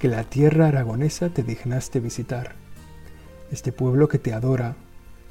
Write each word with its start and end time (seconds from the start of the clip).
que 0.00 0.08
la 0.08 0.24
tierra 0.24 0.68
aragonesa 0.68 1.28
te 1.28 1.42
dignaste 1.42 2.00
visitar. 2.00 2.54
Este 3.52 3.70
pueblo 3.70 4.08
que 4.08 4.18
te 4.18 4.32
adora, 4.32 4.74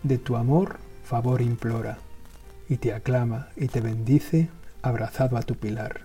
de 0.03 0.19
tu 0.19 0.35
amor 0.35 0.77
favor 1.03 1.41
implora, 1.41 1.97
y 2.69 2.77
te 2.77 2.93
aclama 2.93 3.47
y 3.55 3.67
te 3.67 3.81
bendice 3.81 4.47
abrazado 4.83 5.37
a 5.37 5.41
tu 5.41 5.55
pilar. 5.55 6.01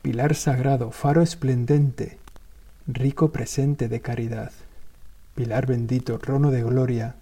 Pilar 0.00 0.34
sagrado, 0.34 0.90
faro 0.90 1.20
esplendente, 1.20 2.16
rico 2.86 3.30
presente 3.30 3.88
de 3.88 4.00
caridad. 4.00 4.52
Pilar 5.34 5.66
bendito, 5.66 6.18
trono 6.18 6.50
de 6.50 6.62
gloria, 6.62 7.16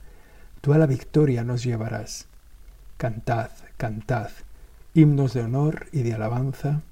tú 0.61 0.73
a 0.73 0.79
la 0.79 0.87
victoria 0.87 1.43
nos 1.43 1.65
llevarás. 1.65 2.27
Cantad, 2.97 3.51
cantad, 3.77 4.31
himnos 4.95 5.35
de 5.35 5.41
honor 5.41 5.89
y 5.91 6.03
de 6.03 6.15
alabanza 6.15 6.83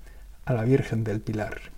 a 0.47 0.53
la 0.53 0.65
Virgen 0.65 1.05
del 1.05 1.21
Pilar. 1.21 1.71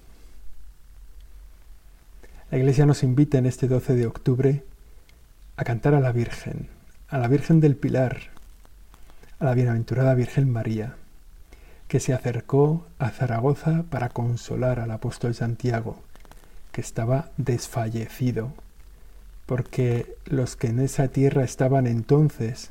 La 2.53 2.59
Iglesia 2.59 2.85
nos 2.85 3.03
invita 3.03 3.39
en 3.39 3.47
este 3.47 3.67
12 3.67 3.95
de 3.95 4.07
octubre 4.07 4.63
a 5.57 5.65
cantar 5.65 5.95
a 5.95 6.01
la 6.01 6.13
Virgen, 6.13 6.69
a 7.09 7.17
la 7.17 7.27
Virgen 7.27 7.61
del 7.61 7.77
Pilar, 7.77 8.19
a 9.39 9.47
la 9.47 9.55
bienaventurada 9.55 10.13
Virgen 10.13 10.53
María, 10.53 10.97
que 11.89 11.99
se 11.99 12.13
acercó 12.13 12.85
a 12.99 13.09
Zaragoza 13.09 13.85
para 13.89 14.11
consolar 14.11 14.81
al 14.81 14.91
apóstol 14.91 15.35
Santiago, 15.35 16.03
que 16.73 16.83
estaba 16.83 17.31
desfallecido, 17.39 18.53
porque 19.47 20.15
los 20.27 20.55
que 20.55 20.67
en 20.67 20.81
esa 20.81 21.09
tierra 21.09 21.45
estaban 21.45 21.87
entonces, 21.87 22.69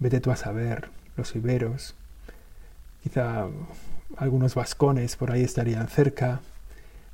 vete 0.00 0.18
tú 0.18 0.32
a 0.32 0.36
saber, 0.36 0.88
los 1.16 1.36
iberos, 1.36 1.94
quizá 3.04 3.46
algunos 4.16 4.56
vascones 4.56 5.14
por 5.14 5.30
ahí 5.30 5.44
estarían 5.44 5.86
cerca, 5.86 6.40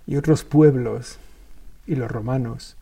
y 0.07 0.17
otros 0.17 0.43
pueblos 0.43 1.19
y 1.91 1.97
los 1.97 2.09
romanos 2.09 2.77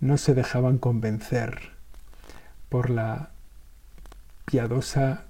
no 0.00 0.16
se 0.16 0.32
dejaban 0.32 0.78
convencer 0.78 1.72
por 2.68 2.88
la 2.88 3.30
piadosa 4.44 5.24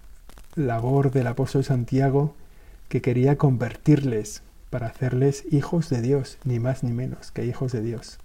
labor 0.57 1.11
del 1.11 1.27
apóstol 1.27 1.65
Santiago 1.65 2.35
que 2.91 3.01
quería 3.01 3.39
convertirles 3.39 4.43
para 4.69 4.89
hacerles 4.89 5.45
hijos 5.51 5.89
de 5.89 6.03
Dios, 6.03 6.37
ni 6.45 6.59
más 6.59 6.83
ni 6.83 6.93
menos 6.93 7.31
que 7.31 7.47
hijos 7.47 7.73
de 7.73 7.81
Dios. 7.81 8.19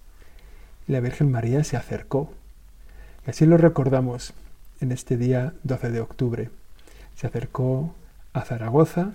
Y 0.85 0.91
la 0.91 0.99
Virgen 0.99 1.31
María 1.31 1.63
se 1.63 1.77
acercó. 1.77 2.33
Y 3.25 3.29
así 3.29 3.45
lo 3.45 3.55
recordamos 3.55 4.33
en 4.81 4.91
este 4.91 5.15
día 5.15 5.53
12 5.63 5.91
de 5.91 6.01
octubre. 6.01 6.49
Se 7.15 7.27
acercó 7.27 7.95
a 8.33 8.41
Zaragoza, 8.41 9.13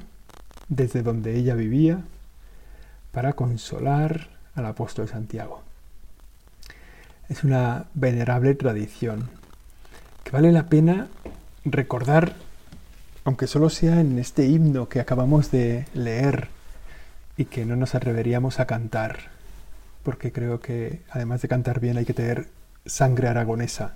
desde 0.70 1.03
donde 1.03 1.37
ella 1.37 1.54
vivía, 1.54 2.04
para 3.12 3.34
consolar 3.34 4.38
al 4.58 4.66
apóstol 4.66 5.08
Santiago. 5.08 5.62
Es 7.28 7.44
una 7.44 7.86
venerable 7.94 8.54
tradición 8.54 9.28
que 10.24 10.30
vale 10.30 10.52
la 10.52 10.66
pena 10.66 11.08
recordar, 11.64 12.34
aunque 13.24 13.46
solo 13.46 13.70
sea 13.70 14.00
en 14.00 14.19
este 14.19 14.46
himno 14.46 14.88
que 14.88 15.00
acabamos 15.00 15.50
de 15.50 15.86
leer 15.94 16.48
y 17.36 17.44
que 17.46 17.64
no 17.64 17.76
nos 17.76 17.94
atreveríamos 17.94 18.60
a 18.60 18.66
cantar, 18.66 19.30
porque 20.02 20.32
creo 20.32 20.60
que 20.60 21.02
además 21.10 21.42
de 21.42 21.48
cantar 21.48 21.80
bien 21.80 21.96
hay 21.96 22.04
que 22.04 22.14
tener 22.14 22.48
sangre 22.86 23.28
aragonesa 23.28 23.94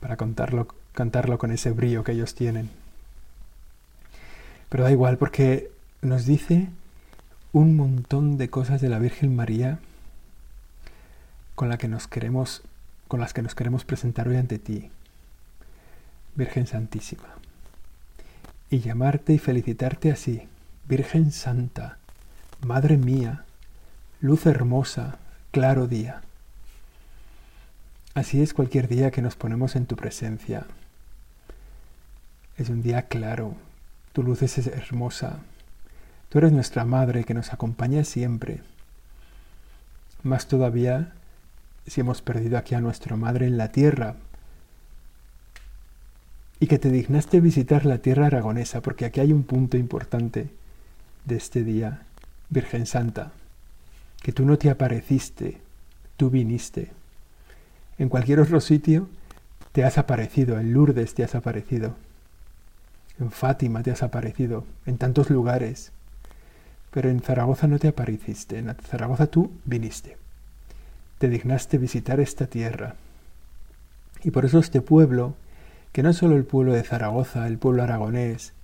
para 0.00 0.16
cantarlo, 0.16 1.38
con 1.38 1.52
ese 1.52 1.70
brío 1.70 2.02
que 2.02 2.12
ellos 2.12 2.34
tienen. 2.34 2.70
Pero 4.68 4.84
da 4.84 4.90
igual 4.90 5.18
porque 5.18 5.70
nos 6.00 6.26
dice 6.26 6.68
un 7.52 7.76
montón 7.76 8.38
de 8.38 8.48
cosas 8.48 8.80
de 8.80 8.88
la 8.88 8.98
Virgen 8.98 9.36
María 9.36 9.78
con, 11.54 11.68
la 11.68 11.78
que 11.78 11.88
nos 11.88 12.08
queremos, 12.08 12.62
con 13.08 13.20
las 13.20 13.32
que 13.32 13.42
nos 13.42 13.54
queremos 13.54 13.84
presentar 13.84 14.28
hoy 14.28 14.36
ante 14.36 14.58
ti, 14.58 14.90
Virgen 16.34 16.66
Santísima, 16.66 17.28
y 18.70 18.80
llamarte 18.80 19.34
y 19.34 19.38
felicitarte 19.38 20.10
así, 20.10 20.48
Virgen 20.88 21.32
Santa, 21.32 21.98
Madre 22.66 22.96
mía, 22.96 23.44
luz 24.20 24.46
hermosa, 24.46 25.18
claro 25.50 25.88
día. 25.88 26.22
Así 28.14 28.40
es 28.40 28.54
cualquier 28.54 28.88
día 28.88 29.10
que 29.10 29.22
nos 29.22 29.34
ponemos 29.34 29.74
en 29.74 29.86
tu 29.86 29.96
presencia. 29.96 30.66
Es 32.56 32.68
un 32.68 32.82
día 32.82 33.02
claro, 33.02 33.56
tu 34.12 34.22
luz 34.22 34.42
es 34.42 34.58
hermosa, 34.66 35.38
tú 36.28 36.38
eres 36.38 36.52
nuestra 36.52 36.84
Madre 36.84 37.24
que 37.24 37.34
nos 37.34 37.52
acompaña 37.52 38.04
siempre. 38.04 38.60
Más 40.22 40.46
todavía 40.46 41.12
si 41.86 42.00
hemos 42.00 42.22
perdido 42.22 42.58
aquí 42.58 42.74
a 42.74 42.80
nuestra 42.80 43.16
Madre 43.16 43.46
en 43.46 43.56
la 43.56 43.72
tierra, 43.72 44.16
y 46.62 46.68
que 46.68 46.78
te 46.78 46.90
dignaste 46.90 47.40
visitar 47.40 47.84
la 47.84 47.98
tierra 47.98 48.26
aragonesa, 48.26 48.82
porque 48.82 49.04
aquí 49.04 49.18
hay 49.18 49.32
un 49.32 49.42
punto 49.42 49.76
importante 49.76 50.48
de 51.24 51.36
este 51.36 51.64
día, 51.64 52.02
Virgen 52.50 52.86
Santa, 52.86 53.32
que 54.22 54.30
tú 54.30 54.46
no 54.46 54.56
te 54.58 54.70
apareciste, 54.70 55.58
tú 56.16 56.30
viniste. 56.30 56.92
En 57.98 58.08
cualquier 58.08 58.38
otro 58.38 58.60
sitio 58.60 59.08
te 59.72 59.82
has 59.82 59.98
aparecido, 59.98 60.60
en 60.60 60.72
Lourdes 60.72 61.14
te 61.14 61.24
has 61.24 61.34
aparecido, 61.34 61.96
en 63.18 63.32
Fátima 63.32 63.82
te 63.82 63.90
has 63.90 64.04
aparecido, 64.04 64.64
en 64.86 64.98
tantos 64.98 65.30
lugares, 65.30 65.90
pero 66.92 67.10
en 67.10 67.20
Zaragoza 67.20 67.66
no 67.66 67.80
te 67.80 67.88
apareciste, 67.88 68.58
en 68.58 68.72
Zaragoza 68.88 69.26
tú 69.26 69.50
viniste 69.64 70.21
te 71.22 71.28
dignaste 71.28 71.78
visitar 71.78 72.18
esta 72.18 72.48
tierra. 72.48 72.96
Y 74.24 74.32
por 74.32 74.44
eso 74.44 74.58
este 74.58 74.80
pueblo, 74.80 75.36
que 75.92 76.02
no 76.02 76.10
es 76.10 76.16
solo 76.16 76.34
el 76.34 76.44
pueblo 76.44 76.72
de 76.72 76.82
Zaragoza, 76.82 77.46
el 77.46 77.58
pueblo 77.58 77.84
aragonés, 77.84 78.54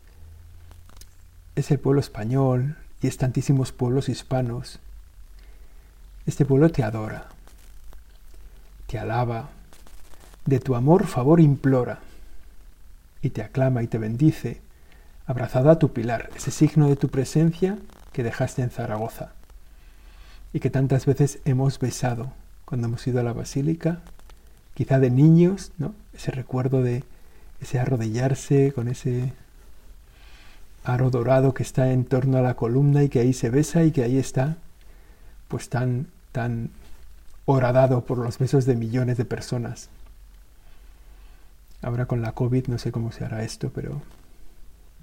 es 1.55 1.71
el 1.71 1.79
pueblo 1.79 2.01
español 2.01 2.75
y 3.01 3.07
es 3.07 3.17
tantísimos 3.17 3.71
pueblos 3.71 4.09
hispanos. 4.09 4.81
Este 6.27 6.45
pueblo 6.45 6.69
te 6.71 6.83
adora, 6.83 7.29
te 8.89 8.99
alaba, 8.99 9.51
de 10.45 10.59
tu 10.59 10.75
amor 10.75 11.07
favor 11.07 11.39
implora, 11.39 12.01
y 13.23 13.31
te 13.31 13.43
aclama 13.43 13.85
y 13.85 13.87
te 13.87 13.99
bendice, 13.99 14.61
abrazada 15.29 15.71
a 15.71 15.79
tu 15.79 15.93
pilar, 15.93 16.29
ese 16.35 16.51
signo 16.51 16.89
de 16.89 16.97
tu 16.97 17.09
presencia 17.09 17.79
que 18.13 18.25
dejaste 18.25 18.63
en 18.63 18.71
Zaragoza, 18.71 19.31
y 20.53 20.59
que 20.59 20.71
tantas 20.71 21.07
veces 21.07 21.39
hemos 21.45 21.79
besado 21.79 22.33
cuando 22.69 22.87
hemos 22.87 23.07
ido 23.07 23.19
a 23.19 23.23
la 23.23 23.33
basílica, 23.33 24.01
quizá 24.75 24.99
de 24.99 25.11
niños, 25.11 25.73
¿no? 25.79 25.95
Ese 26.13 26.33
recuerdo 26.33 26.83
de 26.83 27.03
ese 27.63 27.79
arrodillarse 27.79 28.73
con 28.73 28.89
ese 28.89 29.33
aro 30.85 31.09
dorado 31.09 31.55
que 31.55 31.63
está 31.63 31.93
en 31.93 32.05
torno 32.05 32.37
a 32.37 32.43
la 32.43 32.57
columna 32.57 33.03
y 33.03 33.09
que 33.09 33.21
ahí 33.21 33.33
se 33.33 33.49
besa 33.49 33.85
y 33.85 33.91
que 33.91 34.05
ahí 34.05 34.19
está, 34.19 34.59
pues 35.49 35.71
tan, 35.71 36.09
tan 36.31 36.69
horadado 37.47 38.05
por 38.05 38.19
los 38.19 38.37
besos 38.37 38.67
de 38.67 38.77
millones 38.77 39.17
de 39.17 39.25
personas. 39.25 39.89
Ahora 41.81 42.05
con 42.05 42.21
la 42.21 42.33
COVID 42.33 42.67
no 42.67 42.77
sé 42.77 42.93
cómo 42.93 43.13
se 43.13 43.25
hará 43.25 43.45
esto, 43.45 43.71
pero, 43.75 44.03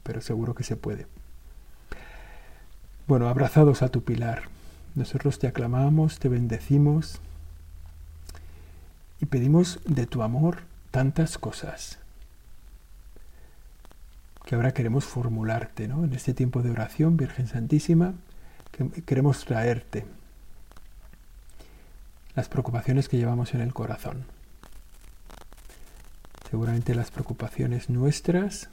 pero 0.03 0.21
seguro 0.21 0.53
que 0.53 0.63
se 0.63 0.75
puede. 0.75 1.07
Bueno, 3.07 3.27
abrazados 3.27 3.81
a 3.81 3.89
tu 3.89 4.03
pilar. 4.03 4.43
Nosotros 4.93 5.39
te 5.39 5.47
aclamamos, 5.47 6.19
te 6.19 6.29
bendecimos, 6.29 7.19
y 9.25 9.27
pedimos 9.27 9.79
de 9.85 10.05
tu 10.05 10.21
amor 10.21 10.59
tantas 10.91 11.39
cosas 11.39 11.97
que 14.45 14.53
ahora 14.53 14.71
queremos 14.71 15.05
formularte, 15.05 15.87
¿no? 15.87 16.03
En 16.03 16.13
este 16.13 16.35
tiempo 16.35 16.61
de 16.61 16.69
oración, 16.69 17.17
Virgen 17.17 17.47
Santísima, 17.47 18.13
que 18.71 19.01
queremos 19.01 19.43
traerte 19.43 20.05
las 22.35 22.49
preocupaciones 22.49 23.09
que 23.09 23.17
llevamos 23.17 23.55
en 23.55 23.61
el 23.61 23.73
corazón. 23.73 24.25
Seguramente 26.51 26.93
las 26.93 27.09
preocupaciones 27.09 27.89
nuestras, 27.89 28.69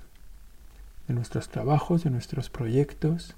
de 1.09 1.15
nuestros 1.15 1.49
trabajos, 1.49 2.05
de 2.05 2.11
nuestros 2.11 2.51
proyectos, 2.51 3.37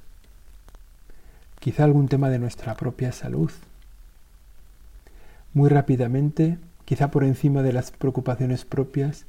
quizá 1.60 1.84
algún 1.84 2.08
tema 2.08 2.28
de 2.28 2.40
nuestra 2.40 2.74
propia 2.74 3.12
salud, 3.12 3.52
muy 5.52 5.68
rápidamente, 5.68 6.58
quizá 6.84 7.10
por 7.10 7.24
encima 7.24 7.62
de 7.62 7.72
las 7.72 7.90
preocupaciones 7.90 8.64
propias, 8.64 9.26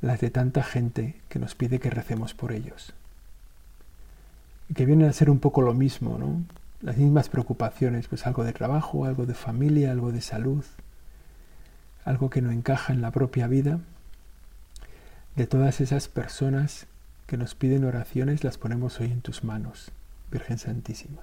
las 0.00 0.20
de 0.20 0.30
tanta 0.30 0.62
gente 0.62 1.20
que 1.28 1.38
nos 1.38 1.54
pide 1.54 1.78
que 1.78 1.90
recemos 1.90 2.34
por 2.34 2.52
ellos. 2.52 2.92
Que 4.74 4.86
vienen 4.86 5.08
a 5.08 5.12
ser 5.12 5.30
un 5.30 5.38
poco 5.38 5.62
lo 5.62 5.74
mismo, 5.74 6.18
¿no? 6.18 6.42
Las 6.80 6.96
mismas 6.96 7.28
preocupaciones, 7.28 8.08
pues 8.08 8.26
algo 8.26 8.42
de 8.42 8.52
trabajo, 8.52 9.04
algo 9.04 9.26
de 9.26 9.34
familia, 9.34 9.92
algo 9.92 10.10
de 10.10 10.20
salud, 10.20 10.64
algo 12.04 12.30
que 12.30 12.42
no 12.42 12.50
encaja 12.50 12.92
en 12.92 13.00
la 13.00 13.12
propia 13.12 13.46
vida. 13.46 13.78
De 15.36 15.46
todas 15.46 15.80
esas 15.80 16.08
personas 16.08 16.86
que 17.26 17.36
nos 17.36 17.54
piden 17.54 17.84
oraciones, 17.84 18.42
las 18.42 18.58
ponemos 18.58 18.98
hoy 18.98 19.12
en 19.12 19.20
tus 19.20 19.44
manos, 19.44 19.92
Virgen 20.30 20.58
Santísima. 20.58 21.22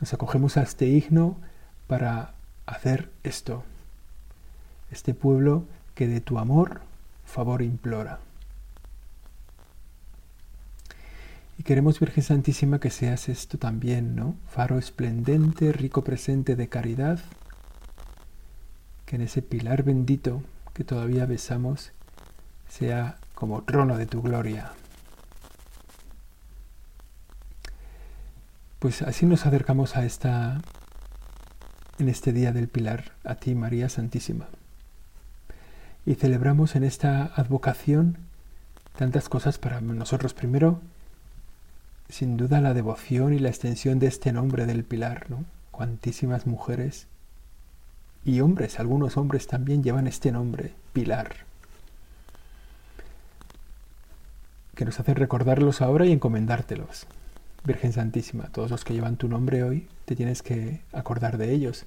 Nos 0.00 0.12
acogemos 0.12 0.58
a 0.58 0.62
este 0.62 0.86
himno 0.86 1.38
para 1.86 2.34
hacer 2.66 3.10
esto, 3.22 3.64
este 4.90 5.14
pueblo 5.14 5.64
que 5.94 6.06
de 6.08 6.20
tu 6.20 6.38
amor 6.38 6.82
favor 7.26 7.62
implora. 7.62 8.20
Y 11.58 11.62
queremos, 11.62 11.98
Virgen 11.98 12.22
Santísima, 12.22 12.78
que 12.78 12.90
seas 12.90 13.28
esto 13.28 13.58
también, 13.58 14.14
¿no? 14.14 14.36
Faro 14.48 14.78
esplendente, 14.78 15.72
rico 15.72 16.04
presente 16.04 16.54
de 16.54 16.68
caridad, 16.68 17.18
que 19.06 19.16
en 19.16 19.22
ese 19.22 19.42
pilar 19.42 19.82
bendito 19.82 20.42
que 20.74 20.84
todavía 20.84 21.26
besamos 21.26 21.92
sea 22.68 23.18
como 23.34 23.62
trono 23.62 23.96
de 23.96 24.06
tu 24.06 24.20
gloria. 24.20 24.72
Pues 28.78 29.00
así 29.02 29.24
nos 29.24 29.46
acercamos 29.46 29.96
a 29.96 30.04
esta 30.04 30.60
en 31.98 32.10
este 32.10 32.34
día 32.34 32.52
del 32.52 32.68
pilar 32.68 33.12
a 33.24 33.36
ti 33.36 33.54
María 33.54 33.88
Santísima 33.88 34.48
y 36.06 36.14
celebramos 36.14 36.76
en 36.76 36.84
esta 36.84 37.24
advocación 37.34 38.16
tantas 38.96 39.28
cosas 39.28 39.58
para 39.58 39.80
nosotros. 39.80 40.32
Primero, 40.32 40.80
sin 42.08 42.36
duda, 42.36 42.60
la 42.60 42.72
devoción 42.72 43.34
y 43.34 43.40
la 43.40 43.48
extensión 43.48 43.98
de 43.98 44.06
este 44.06 44.32
nombre 44.32 44.64
del 44.66 44.84
Pilar, 44.84 45.28
¿no? 45.28 45.44
Cuantísimas 45.72 46.46
mujeres 46.46 47.08
y 48.24 48.40
hombres, 48.40 48.78
algunos 48.80 49.16
hombres 49.16 49.48
también 49.48 49.82
llevan 49.82 50.06
este 50.06 50.32
nombre, 50.32 50.72
Pilar, 50.92 51.34
que 54.74 54.84
nos 54.84 54.98
hace 55.00 55.12
recordarlos 55.12 55.82
ahora 55.82 56.06
y 56.06 56.12
encomendártelos. 56.12 57.06
Virgen 57.64 57.92
Santísima, 57.92 58.44
todos 58.44 58.70
los 58.70 58.84
que 58.84 58.94
llevan 58.94 59.16
tu 59.16 59.28
nombre 59.28 59.64
hoy, 59.64 59.88
te 60.04 60.14
tienes 60.14 60.42
que 60.42 60.82
acordar 60.92 61.36
de 61.36 61.52
ellos. 61.52 61.84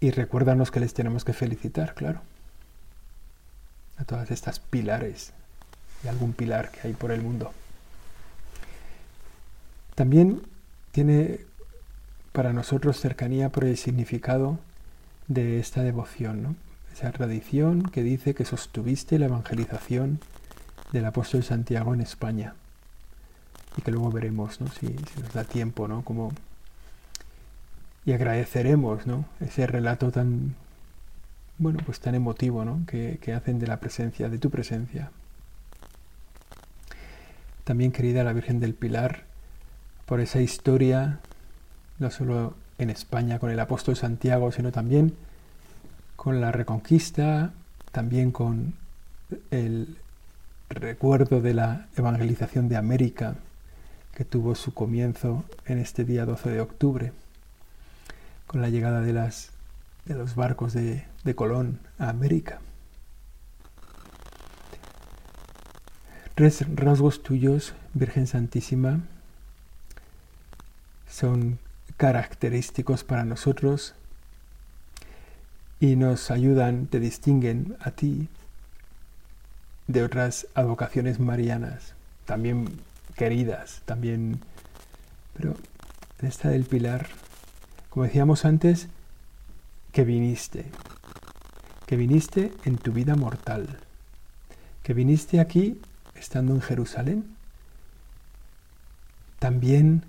Y 0.00 0.12
recuérdanos 0.12 0.70
que 0.70 0.80
les 0.80 0.94
tenemos 0.94 1.24
que 1.24 1.34
felicitar, 1.34 1.94
claro 1.94 2.22
todas 4.10 4.32
estas 4.32 4.58
pilares 4.58 5.32
y 6.02 6.08
algún 6.08 6.32
pilar 6.32 6.72
que 6.72 6.88
hay 6.88 6.94
por 6.94 7.12
el 7.12 7.22
mundo. 7.22 7.52
También 9.94 10.42
tiene 10.90 11.42
para 12.32 12.52
nosotros 12.52 12.98
cercanía 12.98 13.50
por 13.50 13.64
el 13.64 13.76
significado 13.76 14.58
de 15.28 15.60
esta 15.60 15.84
devoción, 15.84 16.56
esa 16.92 17.12
tradición 17.12 17.84
que 17.84 18.02
dice 18.02 18.34
que 18.34 18.44
sostuviste 18.44 19.16
la 19.20 19.26
evangelización 19.26 20.18
del 20.90 21.04
apóstol 21.04 21.44
Santiago 21.44 21.94
en 21.94 22.00
España 22.00 22.54
y 23.76 23.82
que 23.82 23.92
luego 23.92 24.10
veremos 24.10 24.60
¿no? 24.60 24.66
si, 24.72 24.88
nos 25.22 25.32
da 25.32 25.44
tiempo 25.44 25.86
¿no? 25.86 26.02
Como, 26.02 26.32
y 28.04 28.12
agradeceremos 28.12 29.06
¿no? 29.06 29.24
ese 29.38 29.68
relato 29.68 30.10
tan 30.10 30.56
bueno, 31.60 31.78
pues 31.84 32.00
tan 32.00 32.14
emotivo, 32.14 32.64
¿no? 32.64 32.80
Que, 32.86 33.18
que, 33.20 33.34
hacen 33.34 33.58
de 33.58 33.66
la 33.66 33.80
presencia, 33.80 34.30
de 34.30 34.38
tu 34.38 34.48
presencia. 34.48 35.10
También 37.64 37.92
querida 37.92 38.24
la 38.24 38.32
Virgen 38.32 38.60
del 38.60 38.72
Pilar, 38.72 39.24
por 40.06 40.20
esa 40.20 40.40
historia, 40.40 41.20
no 41.98 42.10
solo 42.10 42.54
en 42.78 42.88
España 42.88 43.38
con 43.38 43.50
el 43.50 43.60
apóstol 43.60 43.94
Santiago, 43.94 44.50
sino 44.52 44.72
también 44.72 45.14
con 46.16 46.40
la 46.40 46.50
reconquista, 46.50 47.52
también 47.92 48.32
con 48.32 48.72
el 49.50 49.98
recuerdo 50.70 51.42
de 51.42 51.52
la 51.52 51.88
evangelización 51.94 52.70
de 52.70 52.76
América, 52.76 53.34
que 54.14 54.24
tuvo 54.24 54.54
su 54.54 54.72
comienzo 54.72 55.44
en 55.66 55.78
este 55.78 56.04
día 56.04 56.24
12 56.24 56.50
de 56.50 56.60
octubre, 56.62 57.12
con 58.46 58.62
la 58.62 58.70
llegada 58.70 59.02
de 59.02 59.12
las 59.12 59.50
de 60.04 60.14
los 60.14 60.34
barcos 60.34 60.72
de, 60.72 61.04
de 61.24 61.34
Colón 61.34 61.80
a 61.98 62.08
América. 62.08 62.60
Tres 66.34 66.64
rasgos 66.74 67.22
tuyos, 67.22 67.74
Virgen 67.92 68.26
Santísima, 68.26 69.00
son 71.08 71.58
característicos 71.96 73.04
para 73.04 73.24
nosotros 73.24 73.94
y 75.80 75.96
nos 75.96 76.30
ayudan, 76.30 76.86
te 76.86 77.00
distinguen 77.00 77.76
a 77.80 77.90
ti 77.90 78.28
de 79.86 80.04
otras 80.04 80.46
advocaciones 80.54 81.20
marianas, 81.20 81.94
también 82.24 82.80
queridas, 83.16 83.82
también, 83.84 84.40
pero 85.36 85.56
esta 86.22 86.48
del 86.48 86.64
pilar, 86.64 87.08
como 87.90 88.04
decíamos 88.04 88.44
antes, 88.44 88.88
que 89.92 90.04
viniste, 90.04 90.66
que 91.86 91.96
viniste 91.96 92.52
en 92.64 92.76
tu 92.76 92.92
vida 92.92 93.16
mortal, 93.16 93.78
que 94.82 94.94
viniste 94.94 95.40
aquí 95.40 95.80
estando 96.14 96.54
en 96.54 96.60
Jerusalén. 96.60 97.24
También 99.38 100.04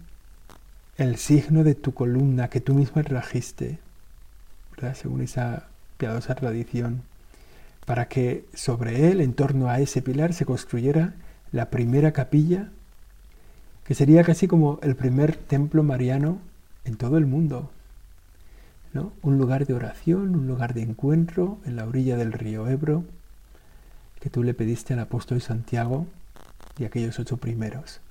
el 0.97 1.17
signo 1.17 1.63
de 1.63 1.73
tu 1.75 1.93
columna 1.93 2.49
que 2.49 2.61
tú 2.61 2.73
misma 2.73 3.03
trajiste, 3.03 3.79
según 4.93 5.21
esa 5.21 5.67
piadosa 5.97 6.35
tradición, 6.35 7.03
para 7.85 8.07
que 8.07 8.45
sobre 8.53 9.11
él, 9.11 9.21
en 9.21 9.33
torno 9.33 9.69
a 9.69 9.79
ese 9.79 10.01
pilar, 10.01 10.33
se 10.33 10.45
construyera 10.45 11.13
la 11.51 11.69
primera 11.69 12.11
capilla, 12.11 12.69
que 13.85 13.95
sería 13.95 14.23
casi 14.23 14.47
como 14.47 14.79
el 14.83 14.95
primer 14.95 15.35
templo 15.35 15.83
mariano 15.83 16.39
en 16.85 16.95
todo 16.97 17.17
el 17.17 17.25
mundo. 17.25 17.71
Un 18.93 19.37
lugar 19.37 19.65
de 19.65 19.73
oración, 19.73 20.35
un 20.35 20.47
lugar 20.47 20.73
de 20.73 20.81
encuentro 20.81 21.59
en 21.65 21.77
la 21.77 21.85
orilla 21.85 22.17
del 22.17 22.33
río 22.33 22.67
Ebro, 22.67 23.05
que 24.19 24.29
tú 24.29 24.43
le 24.43 24.53
pediste 24.53 24.93
al 24.93 24.99
apóstol 24.99 25.41
Santiago 25.41 26.07
y 26.77 26.83
aquellos 26.83 27.17
ocho 27.17 27.37
primeros. 27.37 28.01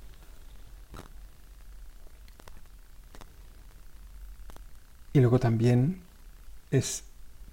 Y 5.13 5.21
luego 5.21 5.39
también 5.39 6.01
es 6.71 7.05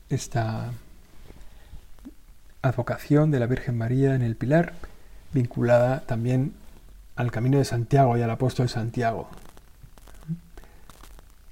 esta 0.09 0.71
advocación 2.61 3.31
de 3.31 3.39
la 3.39 3.47
Virgen 3.47 3.77
María 3.77 4.15
en 4.15 4.21
el 4.21 4.35
Pilar, 4.35 4.73
vinculada 5.33 6.01
también 6.01 6.53
al 7.15 7.31
camino 7.31 7.57
de 7.57 7.65
Santiago 7.65 8.17
y 8.17 8.21
al 8.21 8.29
apóstol 8.29 8.69
Santiago, 8.69 9.29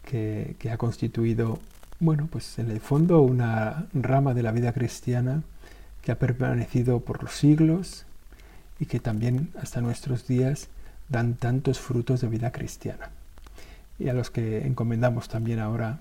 que, 0.06 0.56
ha 0.72 0.78
constituido, 0.78 1.60
bueno, 2.00 2.28
pues 2.32 2.60
en 2.60 2.72
el 2.72 2.80
fondo 2.80 3.22
una 3.22 3.88
rama 3.94 4.34
de 4.34 4.44
la 4.44 4.52
vida 4.52 4.72
cristiana 4.72 5.42
que 6.02 6.12
ha 6.12 6.20
permanecido 6.20 7.00
por 7.00 7.24
los 7.24 7.34
siglos 7.34 8.06
y 8.80 8.86
que 8.86 9.00
también 9.00 9.50
hasta 9.62 9.82
nuestros 9.82 10.28
días 10.28 10.70
dan 11.10 11.34
tantos 11.34 11.80
frutos 11.80 12.22
de 12.22 12.28
vida 12.28 12.52
cristiana. 12.52 13.10
Y 14.00 14.10
a 14.10 14.14
los 14.14 14.30
que 14.30 14.66
encomendamos 14.66 15.28
también 15.30 15.60
ahora 15.60 16.00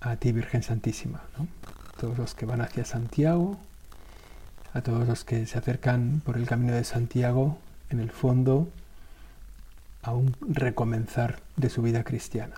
a 0.00 0.16
ti, 0.16 0.32
Virgen 0.32 0.62
Santísima, 0.62 1.22
todos 1.98 2.18
los 2.18 2.34
que 2.34 2.46
van 2.46 2.60
hacia 2.60 2.84
Santiago, 2.84 3.58
a 4.74 4.82
todos 4.82 5.06
los 5.06 5.24
que 5.24 5.46
se 5.46 5.56
acercan 5.56 6.20
por 6.24 6.36
el 6.36 6.46
camino 6.46 6.74
de 6.74 6.84
Santiago, 6.84 7.58
en 7.90 8.00
el 8.00 8.10
fondo, 8.10 8.68
a 10.02 10.12
un 10.12 10.36
recomenzar 10.40 11.38
de 11.56 11.70
su 11.70 11.80
vida 11.80 12.04
cristiana. 12.04 12.56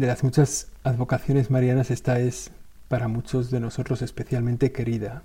De 0.00 0.06
las 0.06 0.24
muchas 0.24 0.68
advocaciones 0.82 1.50
marianas, 1.50 1.90
esta 1.90 2.20
es 2.20 2.52
para 2.88 3.06
muchos 3.06 3.50
de 3.50 3.60
nosotros 3.60 4.00
especialmente 4.00 4.72
querida. 4.72 5.24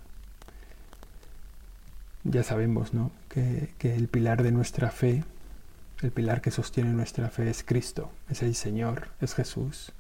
Ya 2.25 2.44
sabemos 2.44 2.94
¿no? 2.94 3.10
que, 3.29 3.70
que 3.77 3.96
el 3.96 4.10
pilar 4.10 4.44
de 4.44 4.51
nuestra 4.51 4.91
fe, 4.91 5.24
el 6.01 6.12
pilar 6.12 6.41
que 6.41 6.51
sostiene 6.51 6.91
nuestra 6.91 7.29
fe 7.29 7.50
es 7.50 7.63
Cristo, 7.63 8.12
es 8.29 8.44
el 8.44 8.53
Señor, 8.53 9.08
es 9.22 9.34
Jesús. 9.34 9.94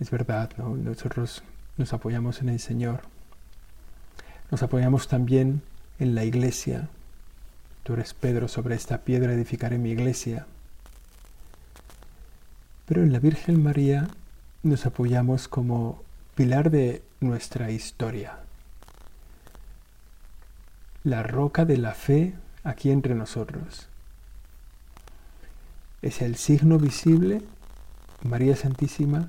Es 0.00 0.10
verdad, 0.10 0.48
¿no? 0.56 0.74
nosotros 0.74 1.42
nos 1.76 1.92
apoyamos 1.92 2.40
en 2.40 2.48
el 2.48 2.58
Señor. 2.58 3.02
Nos 4.50 4.62
apoyamos 4.62 5.08
también 5.08 5.60
en 5.98 6.14
la 6.14 6.24
iglesia. 6.24 6.88
Tú 7.82 7.92
eres 7.92 8.14
Pedro, 8.14 8.48
sobre 8.48 8.76
esta 8.76 9.02
piedra 9.02 9.34
edificaré 9.34 9.76
mi 9.76 9.90
iglesia 9.90 10.46
Pero 12.86 13.02
en 13.02 13.12
la 13.12 13.18
Virgen 13.18 13.62
María 13.62 14.08
nos 14.62 14.86
apoyamos 14.86 15.48
como 15.48 16.02
pilar 16.36 16.70
de 16.70 17.02
nuestra 17.20 17.70
historia, 17.70 18.38
la 21.02 21.22
roca 21.22 21.64
de 21.64 21.78
la 21.78 21.94
fe 21.94 22.34
aquí 22.62 22.90
entre 22.90 23.14
nosotros. 23.14 23.88
Es 26.02 26.22
el 26.22 26.36
signo 26.36 26.78
visible, 26.78 27.42
María 28.22 28.54
Santísima, 28.54 29.26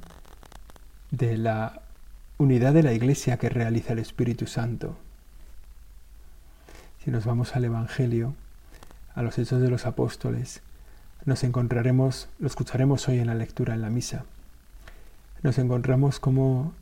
de 1.10 1.38
la 1.38 1.82
unidad 2.38 2.74
de 2.74 2.84
la 2.84 2.94
Iglesia 2.94 3.38
que 3.38 3.50
realiza 3.50 3.94
el 3.94 4.00
Espíritu 4.00 4.46
Santo. 4.46 4.98
Si 7.04 7.10
nos 7.10 7.26
vamos 7.26 7.56
al 7.56 7.66
Evangelio, 7.66 8.36
a 9.16 9.24
los 9.24 9.40
Hechos 9.40 9.62
de 9.62 9.70
los 9.70 9.86
Apóstoles, 9.88 10.62
nos 11.28 11.44
encontraremos, 11.44 12.30
lo 12.40 12.48
escucharemos 12.48 13.08
hoy 13.10 13.20
en 13.20 13.28
la 13.28 13.36
lectura 13.36 13.74
en 13.74 13.82
la 13.82 13.90
misa, 13.90 14.24
nos 15.44 15.58
encontramos 15.58 16.22
como 16.22 16.74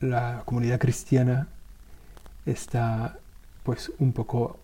la 0.00 0.42
comunidad 0.44 0.78
cristiana 0.78 1.48
está 2.44 3.16
pues 3.64 3.90
un 3.98 4.12
poco 4.12 4.60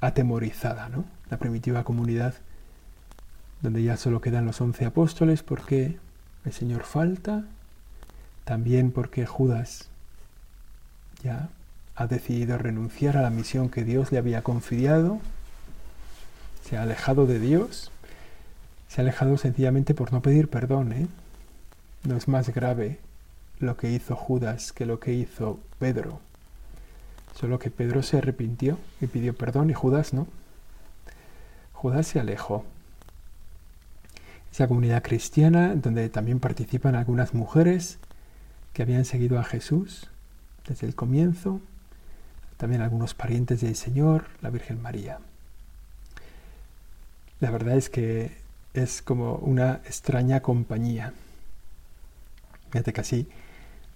atemorizada, 0.00 0.88
¿no? 0.88 1.04
La 1.30 1.36
primitiva 1.36 1.82
comunidad 1.82 2.34
donde 3.60 3.82
ya 3.82 3.96
solo 3.96 4.20
quedan 4.20 4.46
los 4.46 4.60
once 4.60 4.84
apóstoles 4.84 5.42
porque 5.42 5.98
el 6.44 6.52
Señor 6.52 6.84
falta, 6.84 7.44
también 8.44 8.92
porque 8.92 9.26
Judas 9.26 9.88
ya 11.24 11.48
ha 11.96 12.06
decidido 12.06 12.56
renunciar 12.56 13.16
a 13.16 13.22
la 13.22 13.30
misión 13.30 13.68
que 13.68 13.82
Dios 13.82 14.12
le 14.12 14.18
había 14.18 14.42
confiado, 14.42 15.18
se 16.64 16.76
ha 16.76 16.82
alejado 16.82 17.26
de 17.26 17.40
Dios, 17.40 17.89
se 18.90 19.00
ha 19.00 19.02
alejado 19.02 19.38
sencillamente 19.38 19.94
por 19.94 20.12
no 20.12 20.20
pedir 20.20 20.50
perdón, 20.50 20.92
¿eh? 20.92 21.06
No 22.02 22.16
es 22.16 22.26
más 22.26 22.52
grave 22.52 22.98
lo 23.60 23.76
que 23.76 23.88
hizo 23.92 24.16
Judas 24.16 24.72
que 24.72 24.84
lo 24.84 24.98
que 24.98 25.12
hizo 25.12 25.60
Pedro. 25.78 26.18
Solo 27.38 27.60
que 27.60 27.70
Pedro 27.70 28.02
se 28.02 28.18
arrepintió 28.18 28.78
y 29.00 29.06
pidió 29.06 29.32
perdón 29.32 29.70
y 29.70 29.74
Judas 29.74 30.12
no. 30.12 30.26
Judas 31.72 32.08
se 32.08 32.18
alejó. 32.18 32.64
Esa 34.50 34.66
comunidad 34.66 35.04
cristiana 35.04 35.76
donde 35.76 36.08
también 36.08 36.40
participan 36.40 36.96
algunas 36.96 37.32
mujeres 37.32 37.98
que 38.72 38.82
habían 38.82 39.04
seguido 39.04 39.38
a 39.38 39.44
Jesús 39.44 40.10
desde 40.66 40.88
el 40.88 40.96
comienzo, 40.96 41.60
también 42.56 42.82
algunos 42.82 43.14
parientes 43.14 43.60
del 43.60 43.76
Señor, 43.76 44.24
la 44.42 44.50
Virgen 44.50 44.82
María. 44.82 45.20
La 47.38 47.52
verdad 47.52 47.76
es 47.76 47.88
que 47.88 48.39
es 48.74 49.02
como 49.02 49.36
una 49.36 49.80
extraña 49.84 50.40
compañía. 50.40 51.12
Fíjate 52.70 52.92
que 52.92 53.00
así 53.00 53.28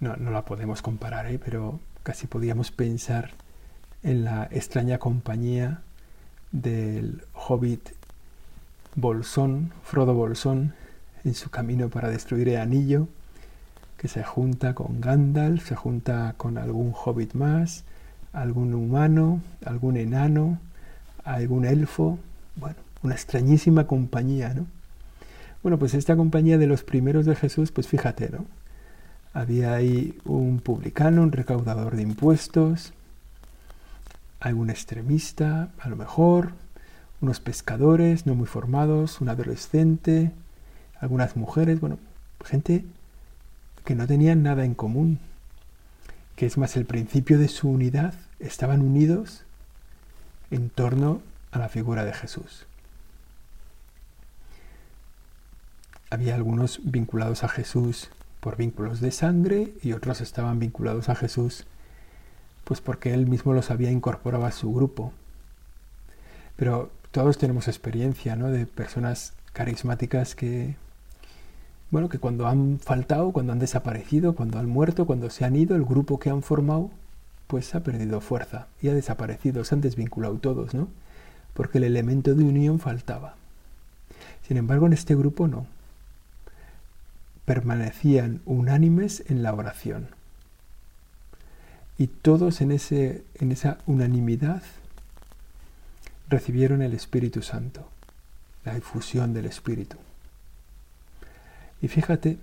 no, 0.00 0.16
la 0.16 0.44
podemos 0.44 0.82
comparar, 0.82 1.26
¿eh? 1.26 1.38
pero 1.42 1.80
casi 2.02 2.26
podíamos 2.26 2.70
pensar 2.70 3.32
en 4.02 4.24
la 4.24 4.48
extraña 4.50 4.98
compañía 4.98 5.82
del 6.52 7.24
hobbit 7.32 7.90
Bolsón, 8.96 9.72
Frodo 9.82 10.14
Bolsón, 10.14 10.74
en 11.24 11.34
su 11.34 11.50
camino 11.50 11.88
para 11.88 12.10
destruir 12.10 12.48
el 12.48 12.58
anillo, 12.58 13.08
que 13.96 14.08
se 14.08 14.22
junta 14.22 14.74
con 14.74 15.00
Gandalf, 15.00 15.68
se 15.68 15.74
junta 15.74 16.34
con 16.36 16.58
algún 16.58 16.92
hobbit 16.92 17.32
más, 17.34 17.84
algún 18.32 18.74
humano, 18.74 19.40
algún 19.64 19.96
enano, 19.96 20.58
algún 21.24 21.64
elfo, 21.64 22.18
bueno, 22.56 22.76
una 23.04 23.14
extrañísima 23.14 23.86
compañía, 23.86 24.54
¿no? 24.54 24.66
Bueno, 25.62 25.78
pues 25.78 25.94
esta 25.94 26.16
compañía 26.16 26.58
de 26.58 26.66
los 26.66 26.82
primeros 26.82 27.26
de 27.26 27.36
Jesús, 27.36 27.70
pues 27.70 27.86
fíjate, 27.86 28.30
¿no? 28.30 28.46
Había 29.32 29.74
ahí 29.74 30.18
un 30.24 30.60
publicano, 30.60 31.22
un 31.22 31.32
recaudador 31.32 31.96
de 31.96 32.02
impuestos, 32.02 32.92
algún 34.40 34.70
extremista, 34.70 35.70
a 35.78 35.88
lo 35.88 35.96
mejor, 35.96 36.52
unos 37.20 37.40
pescadores 37.40 38.26
no 38.26 38.34
muy 38.34 38.46
formados, 38.46 39.20
un 39.20 39.28
adolescente, 39.28 40.32
algunas 41.00 41.36
mujeres, 41.36 41.80
bueno, 41.80 41.98
gente 42.44 42.84
que 43.84 43.94
no 43.94 44.06
tenían 44.06 44.42
nada 44.42 44.64
en 44.64 44.74
común, 44.74 45.18
que 46.36 46.46
es 46.46 46.56
más 46.58 46.76
el 46.76 46.86
principio 46.86 47.38
de 47.38 47.48
su 47.48 47.68
unidad, 47.68 48.14
estaban 48.38 48.80
unidos 48.82 49.42
en 50.50 50.70
torno 50.70 51.20
a 51.52 51.58
la 51.58 51.68
figura 51.68 52.04
de 52.04 52.12
Jesús. 52.12 52.66
Había 56.10 56.34
algunos 56.34 56.80
vinculados 56.84 57.44
a 57.44 57.48
Jesús 57.48 58.10
por 58.40 58.56
vínculos 58.56 59.00
de 59.00 59.10
sangre 59.10 59.72
y 59.82 59.92
otros 59.92 60.20
estaban 60.20 60.58
vinculados 60.58 61.08
a 61.08 61.14
Jesús 61.14 61.66
pues 62.64 62.80
porque 62.80 63.14
él 63.14 63.26
mismo 63.26 63.52
los 63.52 63.70
había 63.70 63.90
incorporado 63.90 64.46
a 64.46 64.52
su 64.52 64.72
grupo. 64.72 65.12
Pero 66.56 66.90
todos 67.10 67.38
tenemos 67.38 67.68
experiencia 67.68 68.36
¿no? 68.36 68.50
de 68.50 68.66
personas 68.66 69.34
carismáticas 69.52 70.34
que, 70.34 70.74
bueno, 71.90 72.08
que 72.08 72.18
cuando 72.18 72.46
han 72.46 72.78
faltado, 72.80 73.32
cuando 73.32 73.52
han 73.52 73.58
desaparecido, 73.58 74.34
cuando 74.34 74.58
han 74.58 74.68
muerto, 74.68 75.06
cuando 75.06 75.30
se 75.30 75.44
han 75.44 75.56
ido, 75.56 75.76
el 75.76 75.84
grupo 75.84 76.18
que 76.18 76.30
han 76.30 76.42
formado, 76.42 76.90
pues 77.46 77.74
ha 77.74 77.80
perdido 77.80 78.20
fuerza 78.20 78.66
y 78.80 78.88
ha 78.88 78.94
desaparecido, 78.94 79.64
se 79.64 79.74
han 79.74 79.80
desvinculado 79.80 80.36
todos, 80.38 80.74
¿no? 80.74 80.88
Porque 81.52 81.78
el 81.78 81.84
elemento 81.84 82.34
de 82.34 82.42
unión 82.42 82.80
faltaba. 82.80 83.36
Sin 84.48 84.56
embargo, 84.56 84.86
en 84.86 84.94
este 84.94 85.14
grupo 85.14 85.46
no 85.46 85.66
permanecían 87.44 88.40
unánimes 88.46 89.24
en 89.28 89.42
la 89.42 89.52
oración. 89.52 90.08
Y 91.98 92.08
todos 92.08 92.60
en, 92.60 92.72
ese, 92.72 93.24
en 93.34 93.52
esa 93.52 93.78
unanimidad 93.86 94.62
recibieron 96.28 96.82
el 96.82 96.94
Espíritu 96.94 97.42
Santo, 97.42 97.88
la 98.64 98.74
difusión 98.74 99.32
del 99.34 99.46
Espíritu. 99.46 99.96
Y 101.80 101.88
fíjate, 101.88 102.38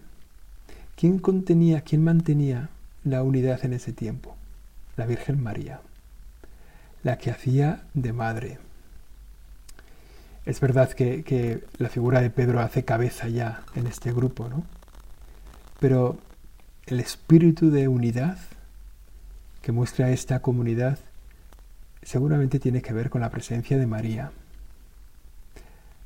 ¿quién 0.95 1.19
contenía, 1.19 1.81
quién 1.81 2.03
mantenía 2.03 2.69
la 3.03 3.23
unidad 3.23 3.65
en 3.65 3.73
ese 3.73 3.91
tiempo? 3.91 4.37
La 4.95 5.05
Virgen 5.05 5.41
María, 5.41 5.81
la 7.03 7.17
que 7.17 7.31
hacía 7.31 7.83
de 7.93 8.13
madre. 8.13 8.59
Es 10.45 10.59
verdad 10.59 10.91
que, 10.91 11.23
que 11.23 11.63
la 11.77 11.89
figura 11.89 12.21
de 12.21 12.29
Pedro 12.29 12.59
hace 12.59 12.85
cabeza 12.85 13.27
ya 13.27 13.63
en 13.75 13.87
este 13.87 14.13
grupo, 14.13 14.47
¿no? 14.47 14.63
Pero 15.81 16.19
el 16.85 16.99
espíritu 16.99 17.71
de 17.71 17.87
unidad 17.87 18.37
que 19.63 19.71
muestra 19.71 20.11
esta 20.11 20.39
comunidad 20.39 20.99
seguramente 22.03 22.59
tiene 22.59 22.83
que 22.83 22.93
ver 22.93 23.09
con 23.09 23.21
la 23.21 23.31
presencia 23.31 23.79
de 23.79 23.87
María. 23.87 24.31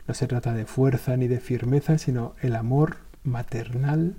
No 0.08 0.14
se 0.14 0.28
trata 0.28 0.54
de 0.54 0.66
fuerza 0.66 1.18
ni 1.18 1.28
de 1.28 1.42
firmeza, 1.42 1.98
sino 1.98 2.36
el 2.42 2.56
amor 2.56 3.00
maternal 3.26 4.16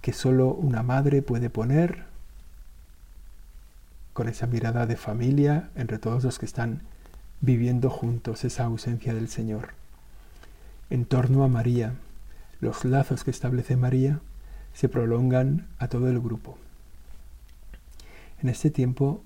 que 0.00 0.14
solo 0.14 0.54
una 0.54 0.82
madre 0.82 1.20
puede 1.20 1.50
poner 1.50 2.04
con 4.14 4.30
esa 4.30 4.46
mirada 4.46 4.86
de 4.86 4.96
familia 4.96 5.68
entre 5.76 5.98
todos 5.98 6.24
los 6.24 6.38
que 6.38 6.46
están 6.46 6.80
viviendo 7.42 7.90
juntos 7.90 8.42
esa 8.46 8.64
ausencia 8.64 9.12
del 9.12 9.28
Señor. 9.28 9.74
En 10.88 11.04
torno 11.04 11.44
a 11.44 11.48
María, 11.48 11.92
los 12.60 12.84
lazos 12.84 13.24
que 13.24 13.30
establece 13.30 13.76
María 13.76 14.20
se 14.72 14.88
prolongan 14.88 15.68
a 15.78 15.88
todo 15.88 16.08
el 16.08 16.20
grupo. 16.20 16.58
En 18.42 18.48
este 18.48 18.70
tiempo, 18.70 19.22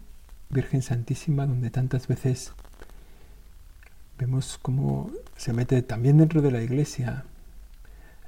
Virgen 0.51 0.83
Santísima, 0.83 1.47
donde 1.47 1.71
tantas 1.71 2.07
veces 2.07 2.53
vemos 4.19 4.59
cómo 4.61 5.11
se 5.37 5.53
mete 5.53 5.83
también 5.83 6.19
dentro 6.19 6.43
de 6.43 6.51
la 6.51 6.63
iglesia 6.63 7.25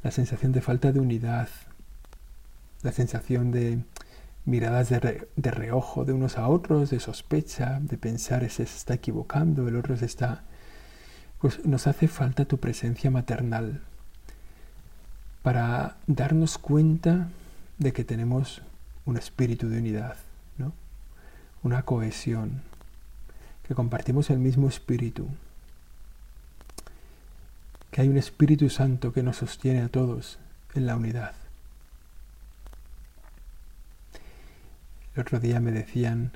la 0.02 0.10
sensación 0.10 0.52
de 0.52 0.62
falta 0.62 0.92
de 0.92 1.00
unidad, 1.00 1.48
la 2.82 2.92
sensación 2.92 3.50
de 3.50 3.82
miradas 4.44 4.88
de, 4.88 5.50
reojo 5.50 6.04
de 6.04 6.12
unos 6.12 6.38
a 6.38 6.48
otros, 6.48 6.90
de 6.90 7.00
sospecha, 7.00 7.78
de 7.80 7.98
pensar 7.98 8.42
ese 8.42 8.66
se 8.66 8.76
está 8.76 8.94
equivocando, 8.94 9.68
el 9.68 9.76
otro 9.76 9.96
se 9.96 10.06
está... 10.06 10.44
Pues 11.38 11.64
nos 11.64 11.86
hace 11.86 12.06
falta 12.08 12.44
tu 12.44 12.58
presencia 12.58 13.10
maternal, 13.10 13.82
para 15.42 15.96
darnos 16.06 16.58
cuenta 16.58 17.28
de 17.78 17.92
que 17.92 18.04
tenemos 18.04 18.62
un 19.06 19.16
espíritu 19.16 19.68
de 19.68 19.78
unidad, 19.78 20.16
¿no? 20.58 20.72
una 21.62 21.82
cohesión, 21.82 22.62
que 23.66 23.74
compartimos 23.74 24.30
el 24.30 24.38
mismo 24.38 24.68
espíritu, 24.68 25.28
que 27.90 28.02
hay 28.02 28.08
un 28.08 28.16
Espíritu 28.16 28.70
Santo 28.70 29.12
que 29.12 29.22
nos 29.22 29.38
sostiene 29.38 29.82
a 29.82 29.88
todos 29.88 30.38
en 30.74 30.86
la 30.86 30.96
unidad. 30.96 31.34
El 35.14 35.22
otro 35.22 35.40
día 35.40 35.60
me 35.60 35.72
decían 35.72 36.30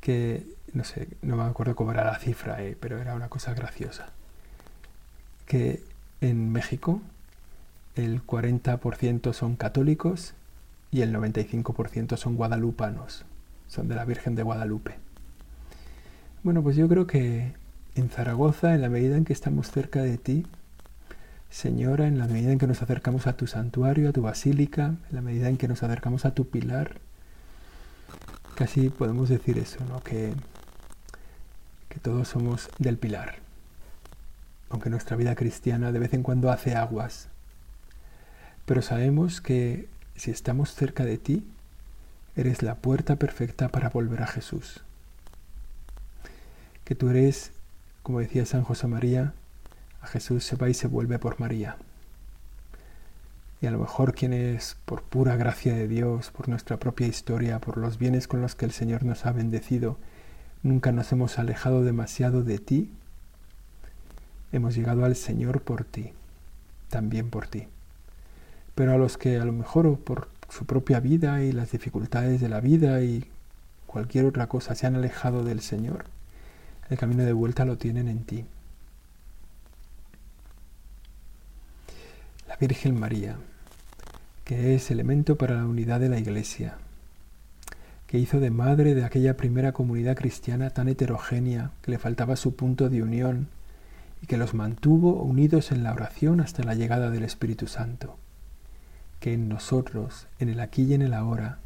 que, 0.00 0.46
no 0.72 0.84
sé, 0.84 1.08
no 1.20 1.36
me 1.36 1.42
acuerdo 1.42 1.74
cómo 1.74 1.90
era 1.90 2.04
la 2.04 2.18
cifra, 2.18 2.62
eh, 2.62 2.76
pero 2.78 2.98
era 2.98 3.14
una 3.14 3.28
cosa 3.28 3.54
graciosa, 3.54 4.10
que 5.46 5.82
en 6.20 6.52
México 6.52 7.02
el 7.96 8.24
40% 8.26 9.32
son 9.32 9.56
católicos 9.56 10.34
y 10.90 11.02
el 11.02 11.14
95% 11.14 12.16
son 12.16 12.36
guadalupanos, 12.36 13.24
son 13.68 13.88
de 13.88 13.94
la 13.94 14.04
Virgen 14.04 14.34
de 14.34 14.42
Guadalupe. 14.42 14.96
Bueno, 16.42 16.62
pues 16.62 16.76
yo 16.76 16.88
creo 16.88 17.06
que 17.06 17.52
en 17.94 18.10
Zaragoza, 18.10 18.74
en 18.74 18.82
la 18.82 18.88
medida 18.88 19.16
en 19.16 19.24
que 19.24 19.32
estamos 19.32 19.70
cerca 19.70 20.02
de 20.02 20.18
ti, 20.18 20.46
Señora, 21.54 22.08
en 22.08 22.18
la 22.18 22.26
medida 22.26 22.50
en 22.50 22.58
que 22.58 22.66
nos 22.66 22.82
acercamos 22.82 23.28
a 23.28 23.36
tu 23.36 23.46
santuario, 23.46 24.08
a 24.08 24.12
tu 24.12 24.22
basílica, 24.22 24.86
en 24.86 25.14
la 25.14 25.20
medida 25.20 25.48
en 25.48 25.56
que 25.56 25.68
nos 25.68 25.84
acercamos 25.84 26.24
a 26.24 26.34
tu 26.34 26.48
pilar, 26.48 26.96
casi 28.56 28.90
podemos 28.90 29.28
decir 29.28 29.58
eso, 29.58 29.78
¿no? 29.88 30.00
Que, 30.00 30.34
que 31.88 32.00
todos 32.00 32.26
somos 32.26 32.68
del 32.78 32.98
pilar. 32.98 33.36
Aunque 34.68 34.90
nuestra 34.90 35.16
vida 35.16 35.36
cristiana 35.36 35.92
de 35.92 36.00
vez 36.00 36.12
en 36.12 36.24
cuando 36.24 36.50
hace 36.50 36.74
aguas. 36.74 37.28
Pero 38.66 38.82
sabemos 38.82 39.40
que 39.40 39.88
si 40.16 40.30
estamos 40.30 40.74
cerca 40.74 41.04
de 41.04 41.18
ti, 41.18 41.44
eres 42.36 42.62
la 42.62 42.76
puerta 42.76 43.16
perfecta 43.16 43.68
para 43.68 43.90
volver 43.90 44.22
a 44.22 44.26
Jesús. 44.26 44.80
Que 46.84 46.94
tú 46.94 47.10
eres, 47.10 47.52
como 48.02 48.20
decía 48.20 48.46
San 48.46 48.62
José 48.62 48.86
María, 48.86 49.34
a 50.00 50.06
Jesús 50.06 50.44
se 50.44 50.56
va 50.56 50.68
y 50.68 50.74
se 50.74 50.86
vuelve 50.86 51.18
por 51.18 51.40
María. 51.40 51.76
Y 53.60 53.66
a 53.66 53.70
lo 53.70 53.78
mejor 53.78 54.14
quienes, 54.14 54.76
por 54.84 55.02
pura 55.02 55.36
gracia 55.36 55.74
de 55.74 55.88
Dios, 55.88 56.30
por 56.30 56.48
nuestra 56.48 56.78
propia 56.78 57.06
historia, 57.06 57.60
por 57.60 57.78
los 57.78 57.98
bienes 57.98 58.28
con 58.28 58.42
los 58.42 58.54
que 58.54 58.66
el 58.66 58.72
Señor 58.72 59.04
nos 59.04 59.24
ha 59.24 59.32
bendecido, 59.32 59.96
nunca 60.62 60.92
nos 60.92 61.10
hemos 61.12 61.38
alejado 61.38 61.82
demasiado 61.82 62.42
de 62.42 62.58
ti, 62.58 62.90
hemos 64.52 64.74
llegado 64.74 65.04
al 65.04 65.16
Señor 65.16 65.62
por 65.62 65.84
ti, 65.84 66.12
también 66.90 67.30
por 67.30 67.46
ti. 67.46 67.68
Pero 68.74 68.92
a 68.92 68.98
los 68.98 69.16
que 69.16 69.38
a 69.38 69.44
lo 69.44 69.52
mejor 69.52 69.98
por 70.00 70.28
su 70.48 70.66
propia 70.66 71.00
vida 71.00 71.42
y 71.42 71.52
las 71.52 71.72
dificultades 71.72 72.40
de 72.40 72.48
la 72.48 72.60
vida 72.60 73.02
y 73.02 73.24
cualquier 73.86 74.24
otra 74.24 74.48
cosa 74.48 74.74
se 74.74 74.86
han 74.86 74.96
alejado 74.96 75.44
del 75.44 75.60
Señor, 75.60 76.04
el 76.90 76.98
camino 76.98 77.24
de 77.24 77.32
vuelta 77.32 77.64
lo 77.64 77.78
tienen 77.78 78.08
en 78.08 78.24
ti. 78.24 78.44
La 82.48 82.56
Virgen 82.56 82.98
María, 82.98 83.36
que 84.44 84.74
es 84.74 84.90
elemento 84.90 85.36
para 85.36 85.56
la 85.56 85.66
unidad 85.66 86.00
de 86.00 86.08
la 86.08 86.18
Iglesia, 86.18 86.76
que 88.06 88.18
hizo 88.18 88.38
de 88.38 88.50
madre 88.50 88.94
de 88.94 89.04
aquella 89.04 89.36
primera 89.36 89.72
comunidad 89.72 90.16
cristiana 90.16 90.70
tan 90.70 90.88
heterogénea 90.88 91.72
que 91.82 91.90
le 91.90 91.98
faltaba 91.98 92.36
su 92.36 92.54
punto 92.54 92.90
de 92.90 93.02
unión 93.02 93.48
y 94.22 94.26
que 94.26 94.36
los 94.36 94.54
mantuvo 94.54 95.22
unidos 95.22 95.72
en 95.72 95.82
la 95.82 95.92
oración 95.92 96.40
hasta 96.40 96.62
la 96.62 96.74
llegada 96.74 97.10
del 97.10 97.24
Espíritu 97.24 97.66
Santo. 97.66 98.16
Que 99.20 99.34
en 99.34 99.48
nosotros, 99.48 100.26
en 100.38 100.48
el 100.48 100.60
aquí 100.60 100.82
y 100.82 100.94
en 100.94 101.02
el 101.02 101.14
ahora, 101.14 101.58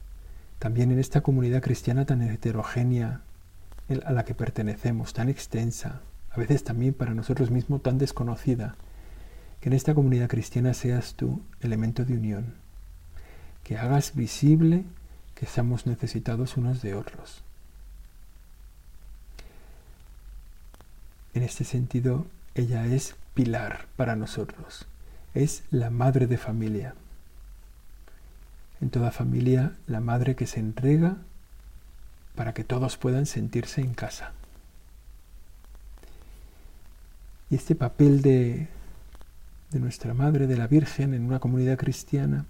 también 0.58 0.90
en 0.90 0.98
esta 0.98 1.20
comunidad 1.20 1.62
cristiana 1.62 2.04
tan 2.04 2.22
heterogénea 2.22 3.20
a 4.04 4.12
la 4.12 4.24
que 4.24 4.34
pertenecemos, 4.34 5.12
tan 5.12 5.28
extensa, 5.28 6.00
a 6.30 6.36
veces 6.38 6.64
también 6.64 6.94
para 6.94 7.14
nosotros 7.14 7.50
mismos 7.50 7.82
tan 7.82 7.98
desconocida, 7.98 8.76
que 9.60 9.68
en 9.68 9.72
esta 9.72 9.94
comunidad 9.94 10.28
cristiana 10.28 10.74
seas 10.74 11.14
tú 11.14 11.40
elemento 11.60 12.04
de 12.04 12.14
unión, 12.14 12.54
que 13.64 13.78
hagas 13.78 14.14
visible 14.14 14.84
que 15.34 15.46
estamos 15.46 15.86
necesitados 15.86 16.56
unos 16.56 16.82
de 16.82 16.94
otros. 16.94 17.42
En 21.34 21.42
este 21.42 21.64
sentido, 21.64 22.26
ella 22.54 22.86
es 22.86 23.14
pilar 23.34 23.86
para 23.96 24.16
nosotros, 24.16 24.86
es 25.34 25.62
la 25.70 25.90
madre 25.90 26.26
de 26.26 26.38
familia. 26.38 26.94
En 28.80 28.90
toda 28.90 29.10
familia, 29.10 29.72
la 29.86 30.00
madre 30.00 30.36
que 30.36 30.46
se 30.46 30.60
entrega 30.60 31.16
para 32.34 32.54
que 32.54 32.64
todos 32.64 32.96
puedan 32.96 33.26
sentirse 33.26 33.80
en 33.80 33.94
casa. 33.94 34.32
Y 37.50 37.56
este 37.56 37.74
papel 37.74 38.22
de 38.22 38.68
de 39.70 39.80
nuestra 39.80 40.14
Madre, 40.14 40.46
de 40.46 40.56
la 40.56 40.66
Virgen, 40.66 41.14
en 41.14 41.24
una 41.24 41.40
comunidad 41.40 41.76
cristiana, 41.76 42.46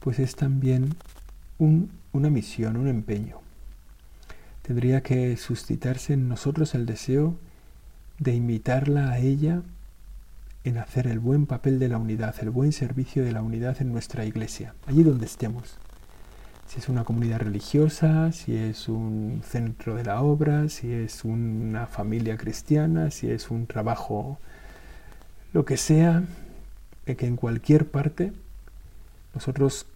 pues 0.00 0.18
es 0.18 0.34
también 0.34 0.96
una 1.58 2.30
misión, 2.30 2.76
un 2.76 2.88
empeño. 2.88 3.40
Tendría 4.62 5.02
que 5.02 5.36
suscitarse 5.36 6.14
en 6.14 6.28
nosotros 6.28 6.74
el 6.74 6.86
deseo 6.86 7.36
de 8.18 8.34
imitarla 8.34 9.10
a 9.10 9.18
ella 9.18 9.62
en 10.66 10.78
hacer 10.78 11.06
el 11.06 11.20
buen 11.20 11.46
papel 11.46 11.78
de 11.78 11.88
la 11.88 11.96
unidad, 11.96 12.34
el 12.42 12.50
buen 12.50 12.72
servicio 12.72 13.24
de 13.24 13.30
la 13.30 13.40
unidad 13.40 13.80
en 13.80 13.92
nuestra 13.92 14.24
iglesia, 14.24 14.74
allí 14.88 15.04
donde 15.04 15.24
estemos. 15.24 15.78
Si 16.66 16.80
es 16.80 16.88
una 16.88 17.04
comunidad 17.04 17.38
religiosa, 17.38 18.32
si 18.32 18.56
es 18.56 18.88
un 18.88 19.42
centro 19.44 19.94
de 19.94 20.02
la 20.02 20.20
obra, 20.22 20.68
si 20.68 20.92
es 20.92 21.24
una 21.24 21.86
familia 21.86 22.36
cristiana, 22.36 23.12
si 23.12 23.30
es 23.30 23.52
un 23.52 23.68
trabajo 23.68 24.40
lo 25.52 25.64
que 25.64 25.76
sea, 25.76 26.24
que 27.04 27.26
en 27.26 27.36
cualquier 27.36 27.86
parte 27.86 28.32
nosotros 29.34 29.86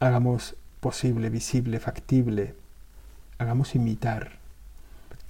hagamos 0.00 0.56
posible, 0.80 1.28
visible, 1.28 1.80
factible, 1.80 2.54
hagamos 3.36 3.74
imitar 3.74 4.38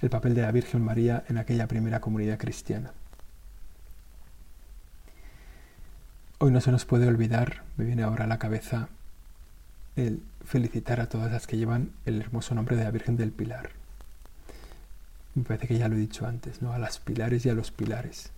el 0.01 0.09
papel 0.09 0.35
de 0.35 0.43
la 0.43 0.53
Virgen 0.53 0.81
María 0.81 1.25
en 1.27 1.37
aquella 1.37 1.67
primera 1.67 1.99
comunidad 1.99 2.37
cristiana. 2.37 2.93
Hoy 6.37 6.51
no 6.51 6.59
se 6.59 6.69
nos 6.69 6.83
puede 6.83 7.07
olvidar, 7.07 7.63
me 7.77 7.85
viene 7.85 8.03
ahora 8.03 8.25
a 8.25 8.27
la 8.27 8.39
cabeza, 8.39 8.89
el 9.95 10.21
felicitar 10.43 10.99
a 10.99 11.07
todas 11.07 11.31
las 11.31 11.47
que 11.47 11.55
llevan 11.55 11.91
el 12.05 12.19
hermoso 12.19 12.53
nombre 12.53 12.75
de 12.75 12.83
la 12.83 12.91
Virgen 12.91 13.15
del 13.15 13.31
Pilar. 13.31 13.69
Me 15.33 15.43
parece 15.43 15.67
que 15.67 15.77
ya 15.77 15.87
lo 15.87 15.95
he 15.95 15.99
dicho 15.99 16.27
antes, 16.27 16.61
¿no? 16.61 16.73
A 16.73 16.77
las 16.77 16.99
pilares 16.99 17.45
y 17.45 17.49
a 17.49 17.53
los 17.53 17.71
pilares. 17.71 18.31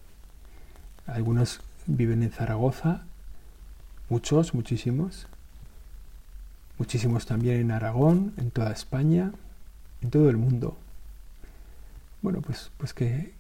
Algunos 1.08 1.62
viven 1.88 2.22
en 2.22 2.30
Zaragoza, 2.30 3.02
muchos, 4.10 4.54
muchísimos. 4.54 5.26
Muchísimos 6.78 7.26
también 7.26 7.62
en 7.62 7.72
Aragón, 7.72 8.34
en 8.38 8.52
toda 8.52 8.74
España, 8.74 9.32
en 10.04 10.12
todo 10.12 10.30
el 10.30 10.38
mundo. 10.38 10.78
Bueno, 12.22 12.42
pues, 12.42 12.70
pues 12.78 12.94
que, 12.94 13.34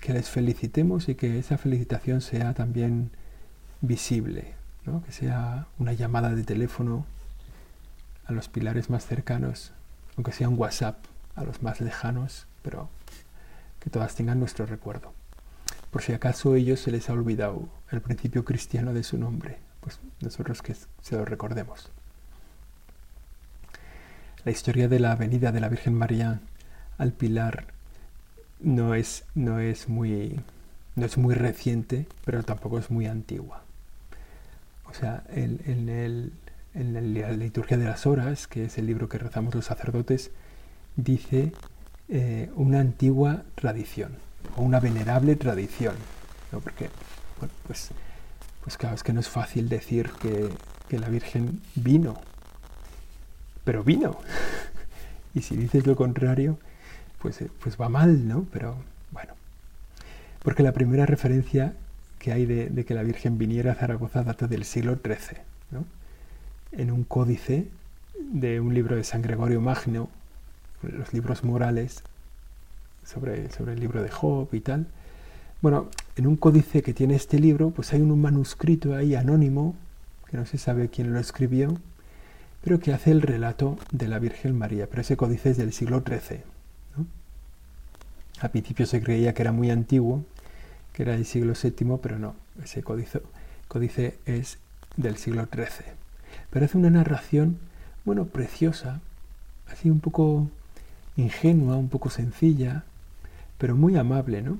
que 0.00 0.12
les 0.12 0.28
felicitemos 0.28 1.08
y 1.08 1.14
que 1.14 1.38
esa 1.38 1.56
felicitación 1.56 2.20
sea 2.20 2.52
también 2.52 3.10
visible, 3.80 4.54
que 5.04 5.12
sea 5.12 5.66
una 5.78 5.92
llamada 5.92 6.34
de 6.34 6.44
teléfono 6.44 7.04
a 8.26 8.32
los 8.32 8.48
pilares 8.48 8.90
más 8.90 9.06
cercanos, 9.06 9.72
aunque 10.16 10.32
sea 10.32 10.48
un 10.48 10.58
WhatsApp 10.58 10.96
a 11.36 11.44
los 11.44 11.62
más 11.62 11.80
lejanos, 11.80 12.46
pero 12.62 12.88
que 13.80 13.90
todas 13.90 14.14
tengan 14.14 14.40
nuestro 14.40 14.66
recuerdo 14.66 15.12
por 15.90 16.02
si 16.02 16.12
acaso 16.12 16.52
a 16.52 16.58
ellos 16.58 16.80
se 16.80 16.90
les 16.90 17.08
ha 17.08 17.12
olvidado 17.12 17.68
el 17.90 18.00
principio 18.00 18.44
cristiano 18.44 18.92
de 18.92 19.02
su 19.02 19.18
nombre, 19.18 19.58
pues 19.80 20.00
nosotros 20.20 20.62
que 20.62 20.74
se 20.74 21.16
lo 21.16 21.24
recordemos. 21.24 21.90
La 24.44 24.52
historia 24.52 24.88
de 24.88 25.00
la 25.00 25.14
venida 25.16 25.52
de 25.52 25.60
la 25.60 25.68
Virgen 25.68 25.94
María 25.94 26.40
al 26.98 27.12
Pilar 27.12 27.66
no 28.60 28.94
es, 28.94 29.24
no 29.34 29.60
es, 29.60 29.88
muy, 29.88 30.40
no 30.94 31.06
es 31.06 31.16
muy 31.16 31.34
reciente, 31.34 32.06
pero 32.24 32.42
tampoco 32.42 32.78
es 32.78 32.90
muy 32.90 33.06
antigua. 33.06 33.62
O 34.90 34.94
sea, 34.94 35.22
en, 35.30 35.60
en, 35.66 37.14
la 37.14 37.32
liturgia 37.32 37.76
de 37.76 37.84
las 37.84 38.06
horas, 38.06 38.46
que 38.46 38.64
es 38.64 38.78
el 38.78 38.86
libro 38.86 39.08
que 39.08 39.18
rezamos 39.18 39.54
los 39.54 39.66
sacerdotes, 39.66 40.30
dice 40.96 41.52
eh, 42.08 42.50
una 42.54 42.80
antigua 42.80 43.42
tradición 43.54 44.16
o 44.56 44.62
una 44.62 44.80
venerable 44.80 45.36
tradición. 45.36 45.94
¿no? 46.52 46.60
Porque, 46.60 46.88
pues, 47.66 47.90
pues 48.62 48.76
claro, 48.76 48.94
es 48.94 49.02
que 49.02 49.12
no 49.12 49.20
es 49.20 49.28
fácil 49.28 49.68
decir 49.68 50.10
que, 50.20 50.48
que 50.88 50.98
la 50.98 51.08
Virgen 51.08 51.60
vino, 51.74 52.20
pero 53.64 53.84
vino. 53.84 54.18
y 55.34 55.42
si 55.42 55.56
dices 55.56 55.86
lo 55.86 55.96
contrario, 55.96 56.58
pues, 57.20 57.42
eh, 57.42 57.50
pues 57.60 57.76
va 57.78 57.88
mal, 57.88 58.26
¿no? 58.26 58.46
Pero 58.52 58.76
bueno. 59.10 59.34
Porque 60.42 60.62
la 60.62 60.72
primera 60.72 61.04
referencia 61.04 61.74
que 62.18 62.32
hay 62.32 62.46
de, 62.46 62.84
que 62.84 62.94
la 62.94 63.02
Virgen 63.02 63.38
viniera 63.38 63.72
a 63.72 63.74
Zaragoza 63.74 64.22
data 64.22 64.46
del 64.46 64.64
siglo 64.64 64.98
XIII, 65.02 65.40
¿no? 65.70 65.84
en 66.72 66.90
un 66.90 67.04
códice 67.04 67.68
de 68.18 68.60
un 68.60 68.74
libro 68.74 68.96
de 68.96 69.04
San 69.04 69.22
Gregorio 69.22 69.60
Magno, 69.60 70.08
los 70.82 71.12
libros 71.12 71.44
morales, 71.44 72.02
sobre, 73.04 73.46
el 73.46 73.80
libro 73.80 74.02
de 74.02 74.10
Job 74.10 74.48
y 74.52 74.60
tal. 74.60 74.86
Bueno, 75.62 75.88
en 76.16 76.26
un 76.26 76.36
códice 76.36 76.82
que 76.82 76.92
tiene 76.92 77.14
este 77.14 77.38
libro, 77.38 77.70
pues 77.70 77.92
hay 77.92 78.00
un 78.00 78.20
manuscrito 78.20 78.94
ahí 78.94 79.14
anónimo, 79.14 79.74
que 80.30 80.36
no 80.36 80.46
se 80.46 80.58
sabe 80.58 80.88
quién 80.88 81.12
lo 81.12 81.18
escribió, 81.18 81.78
pero 82.62 82.80
que 82.80 82.92
hace 82.92 83.10
el 83.10 83.22
relato 83.22 83.78
de 83.92 84.08
la 84.08 84.18
Virgen 84.18 84.56
María. 84.56 84.88
Pero 84.88 85.00
ese 85.00 85.16
códice 85.16 85.50
es 85.50 85.56
del 85.56 85.72
siglo 85.72 86.02
XIII. 86.06 86.40
¿no? 86.96 87.06
Al 88.40 88.50
principio 88.50 88.86
se 88.86 89.02
creía 89.02 89.32
que 89.32 89.42
era 89.42 89.52
muy 89.52 89.70
antiguo, 89.70 90.24
que 90.98 91.04
era 91.04 91.12
del 91.12 91.26
siglo 91.26 91.52
VII, 91.54 91.96
pero 92.02 92.18
no. 92.18 92.34
Ese 92.60 92.82
códice, 92.82 94.18
es 94.26 94.58
del 94.96 95.16
siglo 95.16 95.46
XIII. 95.46 95.92
Pero 96.50 96.64
hace 96.64 96.76
una 96.76 96.90
narración, 96.90 97.56
bueno, 98.04 98.24
preciosa, 98.24 99.00
así 99.70 99.90
un 99.90 100.00
poco 100.00 100.50
ingenua, 101.16 101.76
un 101.76 101.88
poco 101.88 102.10
sencilla, 102.10 102.82
pero 103.58 103.76
muy 103.76 103.96
amable, 103.96 104.42
¿no? 104.42 104.58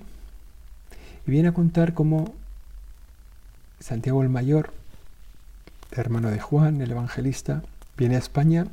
Y 1.27 1.33
viene 1.33 1.48
a 1.48 1.55
contar 1.55 1.92
cómo 1.92 2.33
Santiago 3.81 4.22
el 4.22 4.29
Mayor, 4.29 4.72
hermano 5.90 6.31
de 6.31 6.38
Juan, 6.38 6.81
el 6.83 6.92
evangelista, 6.92 7.64
viene 7.96 8.14
a 8.14 8.20
España 8.20 8.68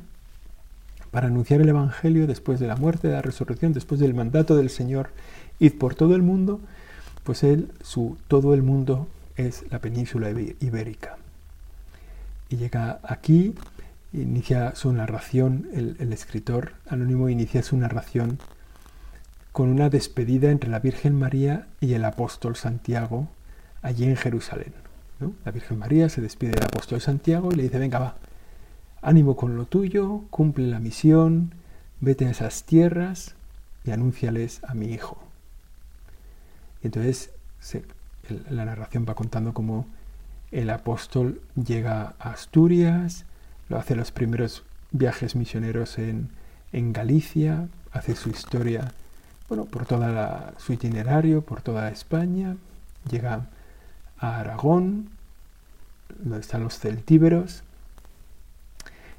para 1.10 1.26
anunciar 1.26 1.60
el 1.60 1.68
Evangelio 1.68 2.28
después 2.28 2.60
de 2.60 2.68
la 2.68 2.76
muerte, 2.76 3.08
de 3.08 3.14
la 3.14 3.22
resurrección, 3.22 3.72
después 3.72 3.98
del 3.98 4.14
mandato 4.14 4.54
del 4.54 4.70
Señor, 4.70 5.10
id 5.58 5.72
por 5.72 5.96
todo 5.96 6.14
el 6.14 6.22
mundo, 6.22 6.60
pues 7.26 7.42
él, 7.42 7.70
su 7.82 8.16
todo 8.28 8.54
el 8.54 8.62
mundo 8.62 9.08
es 9.36 9.64
la 9.70 9.80
península 9.80 10.30
ibérica. 10.30 11.18
Y 12.48 12.56
llega 12.56 13.00
aquí, 13.02 13.54
inicia 14.12 14.74
su 14.74 14.92
narración, 14.92 15.68
el, 15.74 15.96
el 15.98 16.12
escritor 16.12 16.72
anónimo 16.88 17.28
inicia 17.28 17.62
su 17.62 17.76
narración 17.76 18.38
con 19.52 19.68
una 19.68 19.90
despedida 19.90 20.50
entre 20.50 20.70
la 20.70 20.78
Virgen 20.78 21.18
María 21.18 21.66
y 21.80 21.94
el 21.94 22.04
apóstol 22.04 22.56
Santiago 22.56 23.28
allí 23.82 24.04
en 24.04 24.16
Jerusalén. 24.16 24.72
La 25.44 25.50
Virgen 25.50 25.78
María 25.78 26.08
se 26.08 26.20
despide 26.20 26.52
del 26.52 26.64
apóstol 26.64 27.00
Santiago 27.00 27.50
y 27.50 27.56
le 27.56 27.62
dice, 27.64 27.78
venga, 27.78 27.98
va, 27.98 28.16
ánimo 29.02 29.34
con 29.34 29.56
lo 29.56 29.64
tuyo, 29.64 30.22
cumple 30.30 30.66
la 30.66 30.78
misión, 30.78 31.54
vete 32.00 32.26
a 32.26 32.30
esas 32.30 32.64
tierras 32.64 33.34
y 33.84 33.90
anúnciales 33.90 34.60
a 34.62 34.74
mi 34.74 34.92
hijo. 34.92 35.25
Entonces 36.86 37.30
la 38.50 38.64
narración 38.64 39.06
va 39.08 39.14
contando 39.14 39.52
cómo 39.52 39.86
el 40.50 40.70
apóstol 40.70 41.40
llega 41.54 42.14
a 42.18 42.30
Asturias, 42.30 43.24
lo 43.68 43.78
hace 43.78 43.96
los 43.96 44.12
primeros 44.12 44.64
viajes 44.92 45.36
misioneros 45.36 45.98
en, 45.98 46.30
en 46.72 46.92
Galicia, 46.92 47.68
hace 47.92 48.14
su 48.14 48.30
historia 48.30 48.92
bueno, 49.48 49.64
por 49.64 49.86
toda 49.86 50.54
su 50.58 50.72
itinerario, 50.72 51.42
por 51.42 51.62
toda 51.62 51.88
España, 51.90 52.56
llega 53.08 53.46
a 54.18 54.40
Aragón, 54.40 55.10
donde 56.18 56.40
están 56.40 56.64
los 56.64 56.78
celtíberos, 56.78 57.62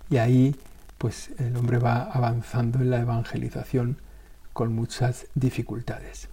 y 0.09 0.17
ahí 0.17 0.55
pues 0.97 1.31
el 1.37 1.55
hombre 1.55 1.77
va 1.77 2.03
avanzando 2.03 2.79
en 2.79 2.89
la 2.89 2.99
evangelización 2.99 3.97
con 4.53 4.73
muchas 4.73 5.27
dificultades. 5.35 6.27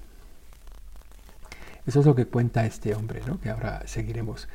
Eso 1.86 2.00
es 2.00 2.06
lo 2.06 2.14
que 2.14 2.26
cuenta 2.26 2.66
este 2.66 2.94
hombre, 2.94 3.20
¿no? 3.26 3.40
que 3.40 3.50
ahora 3.50 3.82
seguiremos. 3.86 4.48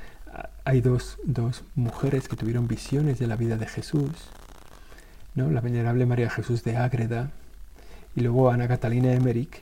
Hay 0.63 0.81
dos, 0.81 1.17
dos 1.23 1.63
mujeres 1.75 2.27
que 2.27 2.35
tuvieron 2.35 2.67
visiones 2.67 3.19
de 3.19 3.27
la 3.27 3.35
vida 3.35 3.57
de 3.57 3.67
Jesús, 3.67 4.11
¿no? 5.35 5.49
la 5.49 5.61
venerable 5.61 6.05
María 6.05 6.29
Jesús 6.29 6.63
de 6.63 6.77
Ágreda, 6.77 7.31
y 8.15 8.21
luego 8.21 8.49
Ana 8.49 8.67
Catalina 8.67 9.13
Emmerich, 9.13 9.61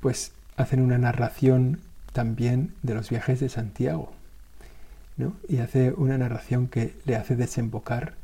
pues 0.00 0.32
hacen 0.56 0.80
una 0.80 0.98
narración 0.98 1.80
también 2.12 2.74
de 2.82 2.94
los 2.94 3.10
viajes 3.10 3.40
de 3.40 3.48
Santiago, 3.48 4.12
¿no? 5.16 5.34
Y 5.48 5.58
hace 5.58 5.92
una 5.92 6.18
narración 6.18 6.68
que 6.68 6.94
le 7.04 7.16
hace 7.16 7.36
desembocar 7.36 8.14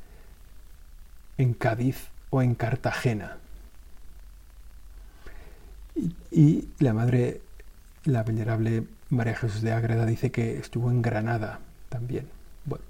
en 1.38 1.54
Cádiz 1.54 2.08
o 2.30 2.42
en 2.42 2.54
Cartagena. 2.54 3.36
Y 6.30 6.68
la 6.80 6.92
madre, 6.92 7.40
la 8.04 8.22
venerable 8.22 8.84
María 9.10 9.34
Jesús 9.34 9.62
de 9.62 9.72
Ágreda, 9.72 10.06
dice 10.06 10.30
que 10.30 10.58
estuvo 10.58 10.90
en 10.90 11.02
Granada 11.02 11.60
también. 11.88 12.26
Bueno, 12.64 12.84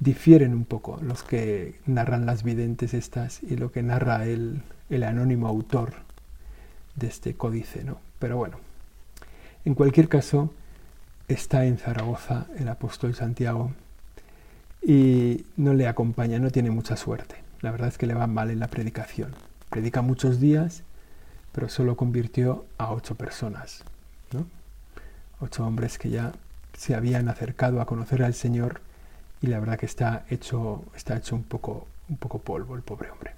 difieren 0.00 0.54
un 0.54 0.64
poco 0.64 0.98
los 1.02 1.22
que 1.22 1.78
narran 1.86 2.26
las 2.26 2.42
videntes 2.42 2.94
estas 2.94 3.42
y 3.42 3.56
lo 3.56 3.72
que 3.72 3.82
narra 3.82 4.24
el, 4.26 4.62
el 4.90 5.02
anónimo 5.02 5.48
autor 5.48 5.92
de 6.96 7.06
este 7.06 7.34
códice, 7.34 7.84
¿no? 7.84 8.00
Pero 8.18 8.36
bueno, 8.36 8.58
en 9.64 9.74
cualquier 9.74 10.08
caso, 10.08 10.52
está 11.28 11.64
en 11.66 11.78
Zaragoza 11.78 12.46
el 12.56 12.68
apóstol 12.68 13.14
Santiago 13.14 13.72
y 14.82 15.44
no 15.56 15.74
le 15.74 15.86
acompaña, 15.86 16.38
no 16.38 16.50
tiene 16.50 16.70
mucha 16.70 16.96
suerte. 16.96 17.36
La 17.60 17.70
verdad 17.70 17.88
es 17.88 17.98
que 17.98 18.06
le 18.06 18.14
va 18.14 18.26
mal 18.26 18.50
en 18.50 18.60
la 18.60 18.68
predicación. 18.68 19.32
Predica 19.68 20.00
muchos 20.00 20.40
días, 20.40 20.82
pero 21.52 21.68
solo 21.68 21.96
convirtió 21.96 22.64
a 22.78 22.92
ocho 22.92 23.14
personas, 23.16 23.84
Ocho 25.40 25.66
hombres 25.66 25.98
que 25.98 26.10
ya 26.10 26.32
se 26.76 26.94
habían 26.94 27.28
acercado 27.28 27.80
a 27.80 27.86
conocer 27.86 28.22
al 28.22 28.34
Señor 28.34 28.80
y 29.40 29.46
la 29.46 29.60
verdad 29.60 29.78
que 29.78 29.86
está 29.86 30.24
hecho, 30.30 30.84
está 30.96 31.16
hecho 31.16 31.36
un 31.36 31.44
poco, 31.44 31.86
un 32.08 32.16
poco 32.16 32.38
polvo 32.40 32.74
el 32.74 32.82
pobre 32.82 33.10
hombre. 33.10 33.32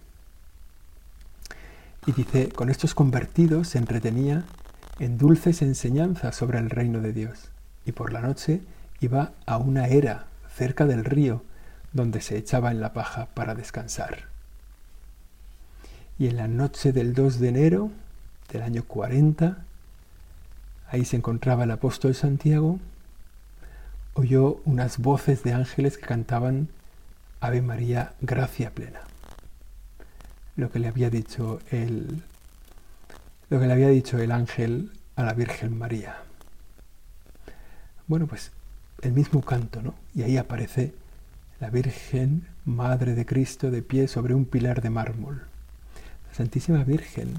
Y 2.06 2.12
dice, 2.12 2.48
con 2.48 2.70
estos 2.70 2.94
convertidos 2.94 3.68
se 3.68 3.78
entretenía 3.78 4.44
en 4.98 5.18
dulces 5.18 5.62
enseñanzas 5.62 6.34
sobre 6.34 6.58
el 6.58 6.70
reino 6.70 7.00
de 7.00 7.12
Dios. 7.12 7.50
Y 7.84 7.92
por 7.92 8.12
la 8.12 8.20
noche 8.20 8.62
iba 9.00 9.32
a 9.46 9.58
una 9.58 9.86
era 9.88 10.26
cerca 10.54 10.86
del 10.86 11.04
río, 11.04 11.42
donde 11.92 12.20
se 12.20 12.36
echaba 12.36 12.70
en 12.70 12.80
la 12.80 12.92
paja 12.92 13.26
para 13.34 13.54
descansar. 13.54 14.24
Y 16.18 16.28
en 16.28 16.36
la 16.36 16.48
noche 16.48 16.92
del 16.92 17.14
2 17.14 17.40
de 17.40 17.48
enero 17.48 17.90
del 18.52 18.62
año 18.62 18.84
40, 18.84 19.64
ahí 20.90 21.04
se 21.04 21.16
encontraba 21.16 21.64
el 21.64 21.70
apóstol 21.70 22.14
Santiago, 22.14 22.78
oyó 24.14 24.60
unas 24.64 24.98
voces 24.98 25.42
de 25.42 25.52
ángeles 25.52 25.96
que 25.96 26.06
cantaban 26.06 26.68
Ave 27.40 27.62
María, 27.62 28.12
gracia 28.20 28.70
plena 28.70 29.00
lo 30.60 30.70
que 30.70 30.78
le 30.78 30.88
había 30.88 31.10
dicho 31.10 31.60
el, 31.70 32.22
lo 33.48 33.58
que 33.58 33.66
le 33.66 33.72
había 33.72 33.88
dicho 33.88 34.18
el 34.18 34.30
ángel 34.30 34.92
a 35.16 35.24
la 35.24 35.32
Virgen 35.32 35.76
María. 35.76 36.18
Bueno, 38.06 38.26
pues 38.26 38.52
el 39.02 39.12
mismo 39.12 39.40
canto, 39.40 39.80
¿no? 39.82 39.94
Y 40.14 40.22
ahí 40.22 40.36
aparece 40.36 40.92
la 41.60 41.70
Virgen, 41.70 42.46
Madre 42.64 43.14
de 43.14 43.24
Cristo, 43.24 43.70
de 43.70 43.82
pie 43.82 44.06
sobre 44.06 44.34
un 44.34 44.44
pilar 44.44 44.82
de 44.82 44.90
mármol. 44.90 45.42
La 46.28 46.34
Santísima 46.34 46.84
Virgen, 46.84 47.34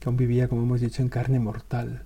que 0.00 0.08
aún 0.08 0.16
vivía, 0.16 0.48
como 0.48 0.62
hemos 0.62 0.80
dicho, 0.80 1.02
en 1.02 1.08
carne 1.08 1.38
mortal. 1.38 2.02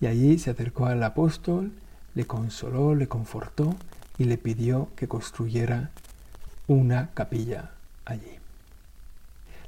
Y 0.00 0.06
allí 0.06 0.38
se 0.38 0.50
acercó 0.50 0.86
al 0.86 1.02
apóstol, 1.02 1.72
le 2.14 2.26
consoló, 2.26 2.94
le 2.94 3.08
confortó 3.08 3.74
y 4.18 4.24
le 4.24 4.38
pidió 4.38 4.88
que 4.96 5.08
construyera 5.08 5.90
una 6.66 7.10
capilla 7.14 7.70
allí. 8.04 8.38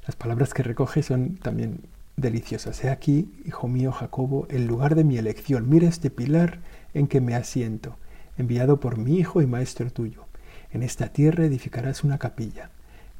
Las 0.06 0.16
palabras 0.16 0.54
que 0.54 0.62
recoge 0.62 1.02
son 1.02 1.36
también 1.36 1.80
deliciosas. 2.16 2.82
He 2.84 2.90
aquí, 2.90 3.30
hijo 3.44 3.68
mío 3.68 3.92
Jacobo, 3.92 4.46
el 4.50 4.66
lugar 4.66 4.94
de 4.94 5.04
mi 5.04 5.18
elección. 5.18 5.68
Mira 5.68 5.88
este 5.88 6.10
pilar 6.10 6.58
en 6.94 7.06
que 7.06 7.20
me 7.20 7.34
asiento, 7.34 7.96
enviado 8.36 8.80
por 8.80 8.98
mi 8.98 9.18
hijo 9.18 9.42
y 9.42 9.46
maestro 9.46 9.90
tuyo. 9.90 10.24
En 10.72 10.82
esta 10.82 11.08
tierra 11.08 11.44
edificarás 11.44 12.04
una 12.04 12.18
capilla, 12.18 12.70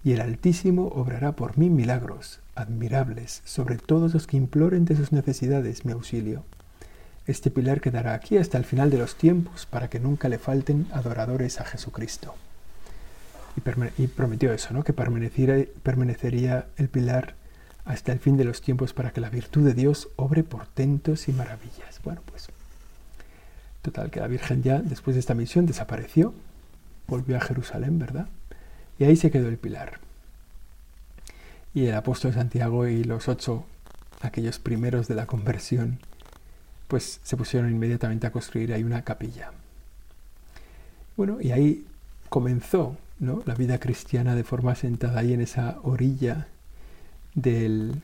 y 0.05 0.13
el 0.13 0.21
Altísimo 0.21 0.89
obrará 0.89 1.33
por 1.33 1.59
mí 1.59 1.71
milagros 1.71 2.41
admirables 2.55 3.43
sobre 3.45 3.77
todos 3.77 4.15
los 4.15 4.27
que 4.27 4.37
imploren 4.37 4.85
de 4.85 4.97
sus 4.97 5.13
necesidades 5.13 5.85
mi 5.85 5.93
auxilio. 5.93 6.45
Este 7.29 7.51
pilar 7.51 7.83
quedará 7.83 8.15
aquí 8.15 8.39
hasta 8.39 8.57
el 8.57 8.65
final 8.65 8.89
de 8.91 8.97
los 8.97 9.15
tiempos 9.15 9.67
para 9.67 9.89
que 9.89 10.01
nunca 10.01 10.31
le 10.31 10.39
falten 10.39 10.87
adoradores 10.93 11.61
a 11.61 11.65
Jesucristo 11.67 12.35
y, 13.99 14.07
prometió 14.07 14.51
eso, 14.51 14.73
¿no? 14.73 14.83
que 14.83 14.95
permanecería 14.95 16.67
el 16.79 16.89
pilar 16.89 17.35
hasta 17.85 18.13
el 18.13 18.19
fin 18.19 18.39
de 18.39 18.45
los 18.45 18.63
tiempos 18.63 18.95
para 18.95 19.11
que 19.11 19.21
la 19.21 19.29
virtud 19.29 19.67
de 19.67 19.75
Dios 19.75 20.09
obre 20.17 20.43
portentos 20.43 21.29
y 21.29 21.33
maravillas. 21.35 22.01
Bueno, 22.03 22.23
pues 22.25 22.49
total, 23.83 24.11
que 24.11 24.21
la 24.21 24.27
Virgen 24.27 24.63
ya 24.63 24.81
después 24.81 25.15
de 25.15 25.21
esta 25.21 25.35
misión 25.35 25.67
desapareció, 25.67 26.33
volvió 27.09 27.37
a 27.37 27.41
Jerusalén, 27.41 27.99
¿verdad? 27.99 28.29
Y 28.99 29.05
ahí 29.05 29.17
se 29.17 29.31
quedó 29.31 29.49
el 29.49 29.59
pilar. 29.59 30.01
Y 31.75 31.87
el 31.87 31.95
apóstol 31.95 32.33
Santiago 32.33 32.87
y 32.87 33.05
los 33.05 33.29
ocho, 33.29 33.67
aquellos 34.23 34.59
primeros 34.59 35.09
de 35.09 35.15
la 35.15 35.27
conversión, 35.27 35.99
pues 36.89 37.21
se 37.23 37.37
pusieron 37.37 37.71
inmediatamente 37.71 38.27
a 38.27 38.33
construir 38.33 38.73
ahí 38.73 38.83
una 38.83 39.03
capilla. 39.05 39.53
Bueno, 41.17 41.41
y 41.41 41.53
ahí 41.53 41.87
comenzó 42.29 42.97
la 43.21 43.55
vida 43.55 43.79
cristiana 43.79 44.35
de 44.35 44.45
forma 44.45 44.75
sentada 44.75 45.21
ahí 45.21 45.33
en 45.33 45.41
esa 45.41 45.79
orilla 45.83 46.47
del, 47.35 48.01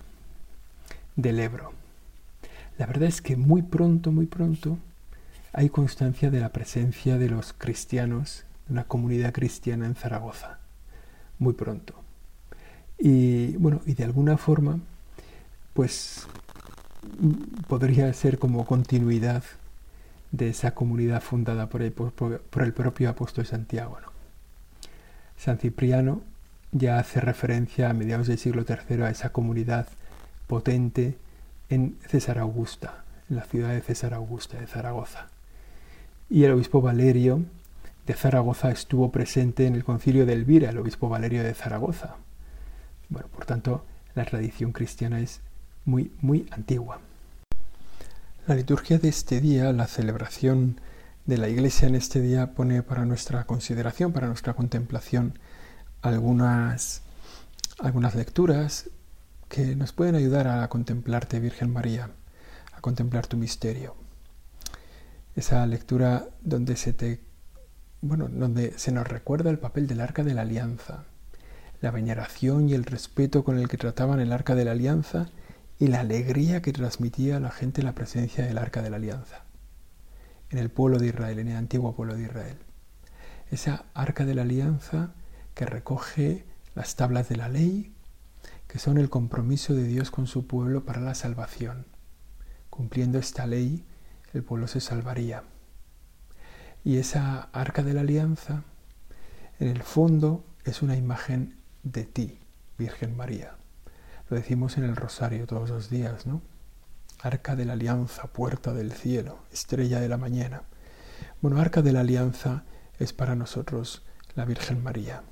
del 1.17 1.41
Ebro. 1.41 1.73
La 2.79 2.87
verdad 2.87 3.09
es 3.09 3.23
que 3.23 3.37
muy 3.37 3.63
pronto, 3.63 4.11
muy 4.11 4.27
pronto, 4.27 4.79
hay 5.53 5.69
constancia 5.71 6.31
de 6.31 6.41
la 6.41 6.49
presencia 6.49 7.17
de 7.17 7.29
los 7.29 7.53
cristianos, 7.53 8.45
de 8.67 8.73
una 8.73 8.85
comunidad 8.85 9.33
cristiana 9.33 9.87
en 9.87 9.95
Zaragoza. 9.95 10.59
Muy 11.39 11.55
pronto. 11.55 11.95
Y 12.99 13.57
bueno, 13.57 13.81
y 13.87 13.95
de 13.95 14.05
alguna 14.05 14.37
forma, 14.37 14.81
pues 15.73 16.27
podría 17.69 18.13
ser 18.13 18.39
como 18.39 18.65
continuidad 18.65 19.43
de 20.33 20.49
esa 20.49 20.73
comunidad 20.75 21.23
fundada 21.23 21.69
por 21.69 21.83
el, 21.83 21.93
propio 22.73 23.11
apóstol 23.11 23.47
Santiago. 23.47 23.99
San 25.37 25.59
Cipriano 25.59 26.23
ya 26.73 26.99
hace 26.99 27.21
referencia 27.21 27.89
a 27.89 27.93
mediados 27.93 28.27
del 28.27 28.39
siglo 28.39 28.65
III 28.69 29.03
a 29.03 29.11
esa 29.11 29.31
comunidad 29.31 29.87
potente 30.47 31.17
en 31.71 31.97
César 32.09 32.39
Augusta, 32.39 33.05
en 33.31 33.37
la 33.37 33.45
ciudad 33.45 33.71
de 33.71 33.81
César 33.81 34.13
Augusta, 34.15 34.59
de 34.59 34.67
Zaragoza. 34.67 35.29
Y 36.29 36.45
el 36.45 36.53
obispo 36.53 36.81
Valerio 36.81 37.43
de 38.07 38.15
Zaragoza 38.15 38.71
estuvo 38.71 39.13
presente 39.13 39.67
en 39.67 39.75
el 39.75 39.85
concilio 39.85 40.27
de 40.27 40.33
Elvira, 40.33 40.71
el 40.71 40.79
obispo 40.79 41.09
Valerio 41.09 41.43
de 41.45 41.55
Zaragoza. 41.55 42.17
Por 43.09 43.47
tanto, 43.47 43.85
la 44.15 44.25
tradición 44.25 44.73
cristiana 44.73 45.21
es 45.21 45.41
muy, 45.85 46.13
muy 46.21 46.47
antigua. 46.51 47.01
La 48.47 48.55
liturgia 48.55 48.99
de 48.99 49.09
este 49.09 49.41
día, 49.41 49.73
la 49.73 49.87
celebración 49.87 50.81
de 51.27 51.39
la 51.39 51.49
Iglesia 51.49 51.89
en 51.89 51.95
este 51.95 52.21
día 52.21 52.55
pone 52.55 52.83
para 52.83 53.05
nuestra 53.05 53.45
consideración, 53.45 54.13
para 54.13 54.27
nuestra 54.27 54.55
contemplación, 54.55 55.39
algunas, 56.03 57.03
algunas 57.79 58.15
lecturas 58.15 58.91
que 59.49 59.75
nos 59.77 59.93
pueden 59.93 60.15
ayudar 60.15 60.49
a 60.49 60.69
contemplarte, 60.69 61.41
Virgen 61.41 61.73
María, 61.73 62.11
a 62.73 62.81
contemplar 62.81 63.27
tu 63.27 63.37
misterio. 63.37 63.97
Esa 65.37 65.67
lectura 65.67 66.27
donde 66.43 66.77
se 66.77 66.93
te 66.93 67.21
bueno, 68.05 68.29
donde 68.29 68.79
se 68.79 68.93
nos 68.93 69.09
recuerda 69.09 69.49
el 69.49 69.59
papel 69.59 69.87
del 69.87 70.03
arca 70.03 70.23
de 70.23 70.35
la 70.35 70.43
alianza, 70.43 71.05
la 71.81 71.91
veneración 71.91 72.69
y 72.69 72.75
el 72.75 72.85
respeto 72.85 73.45
con 73.45 73.59
el 73.59 73.67
que 73.67 73.79
trataban 73.79 74.21
el 74.21 74.31
arca 74.31 74.55
de 74.55 74.67
la 74.67 74.73
alianza 74.73 75.31
y 75.85 75.87
la 75.87 76.01
alegría 76.01 76.63
que 76.63 76.73
transmitía 76.73 77.37
a 77.37 77.41
la 77.41 77.51
gente 77.51 77.83
la 77.83 77.95
presencia 77.95 78.43
del 78.43 78.57
arca 78.57 78.81
de 78.81 78.89
la 78.89 78.97
alianza 78.97 79.43
en 80.49 80.57
el 80.57 80.71
pueblo 80.71 80.99
de 80.99 81.09
Israel, 81.09 81.39
en 81.39 81.49
el 81.49 81.57
antiguo 81.57 81.95
pueblo 81.95 82.15
de 82.15 82.23
Israel. 82.23 82.57
Esa 83.51 83.85
arca 83.93 84.25
de 84.25 84.35
la 84.35 84.43
alianza 84.43 85.13
que 85.55 85.67
recoge 85.67 86.47
las 86.75 86.97
tablas 86.97 87.29
de 87.29 87.37
la 87.37 87.51
ley, 87.51 87.95
que 88.67 88.79
son 88.79 88.97
el 88.97 89.11
compromiso 89.11 89.75
de 89.75 89.85
Dios 89.85 90.11
con 90.11 90.27
su 90.27 90.47
pueblo 90.47 90.87
para 90.87 91.03
la 91.03 91.15
salvación. 91.15 91.85
Cumpliendo 92.71 93.19
esta 93.19 93.47
ley, 93.47 93.85
el 94.33 94.43
pueblo 94.43 94.69
se 94.69 94.81
salvaría. 94.81 95.45
Y 96.83 96.97
esa 96.97 97.51
arca 97.53 97.83
de 97.83 97.93
la 97.93 98.01
alianza, 98.01 98.63
en 99.61 99.69
el 99.69 99.83
fondo, 99.83 100.47
es 100.65 100.81
una 100.81 100.97
imagen 100.97 101.59
de 101.83 102.05
ti, 102.05 102.39
Virgen 102.79 103.15
María. 103.15 103.59
Lo 104.31 104.37
decimos 104.37 104.79
en 104.79 104.85
el 104.85 104.97
rosario 104.97 105.47
todos 105.47 105.69
los 105.71 105.91
días, 105.91 106.27
¿no? 106.27 106.43
Arca 107.21 107.57
de 107.57 107.65
la 107.65 107.75
Alianza, 107.75 108.25
puerta 108.29 108.73
del 108.73 108.93
cielo, 108.93 109.39
estrella 109.53 110.01
de 110.01 110.09
la 110.09 110.17
mañana. 110.17 110.63
Bueno, 111.41 111.61
Arca 111.61 111.83
de 111.83 111.93
la 111.93 112.01
Alianza 112.01 112.65
es 112.99 113.13
para 113.13 113.35
nosotros 113.35 114.03
la 114.35 114.45
Virgen 114.45 114.83
María, 114.83 115.23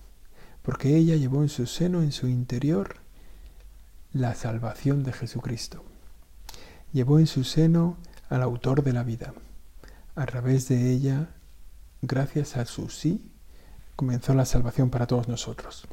porque 0.62 0.96
ella 0.96 1.16
llevó 1.16 1.42
en 1.42 1.48
su 1.48 1.66
seno, 1.66 2.02
en 2.02 2.12
su 2.12 2.28
interior, 2.28 2.96
la 4.12 4.34
salvación 4.34 5.04
de 5.04 5.12
Jesucristo. 5.12 5.84
Llevó 6.92 7.18
en 7.18 7.26
su 7.26 7.44
seno 7.44 7.96
al 8.28 8.42
autor 8.42 8.82
de 8.82 8.92
la 8.92 9.02
vida. 9.02 9.32
A 10.14 10.26
través 10.26 10.68
de 10.68 10.90
ella, 10.90 11.30
gracias 12.02 12.56
a 12.56 12.66
su 12.66 12.90
sí, 12.90 13.32
comenzó 13.96 14.34
la 14.34 14.44
salvación 14.44 14.90
para 14.90 15.06
todos 15.06 15.28
nosotros. 15.28 15.86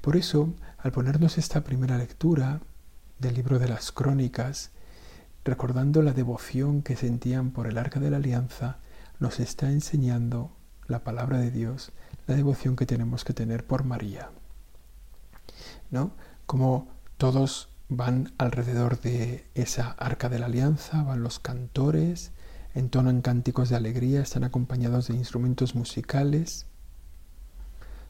Por 0.00 0.16
eso, 0.16 0.52
al 0.78 0.92
ponernos 0.92 1.38
esta 1.38 1.62
primera 1.62 1.98
lectura 1.98 2.60
del 3.18 3.34
libro 3.34 3.58
de 3.58 3.68
las 3.68 3.92
crónicas, 3.92 4.70
recordando 5.44 6.02
la 6.02 6.12
devoción 6.12 6.82
que 6.82 6.96
sentían 6.96 7.50
por 7.50 7.66
el 7.66 7.78
arca 7.78 8.00
de 8.00 8.10
la 8.10 8.18
alianza, 8.18 8.78
nos 9.18 9.40
está 9.40 9.70
enseñando 9.70 10.50
la 10.86 11.04
palabra 11.04 11.38
de 11.38 11.50
Dios, 11.50 11.92
la 12.26 12.34
devoción 12.34 12.76
que 12.76 12.86
tenemos 12.86 13.24
que 13.24 13.34
tener 13.34 13.64
por 13.66 13.84
María. 13.84 14.30
¿No? 15.90 16.12
Como 16.46 16.88
todos 17.16 17.68
van 17.88 18.32
alrededor 18.38 19.00
de 19.00 19.46
esa 19.54 19.90
arca 19.92 20.28
de 20.28 20.38
la 20.38 20.46
alianza, 20.46 21.02
van 21.02 21.22
los 21.22 21.38
cantores, 21.38 22.32
entonan 22.74 23.20
cánticos 23.20 23.68
de 23.68 23.76
alegría, 23.76 24.22
están 24.22 24.44
acompañados 24.44 25.08
de 25.08 25.14
instrumentos 25.14 25.74
musicales, 25.74 26.66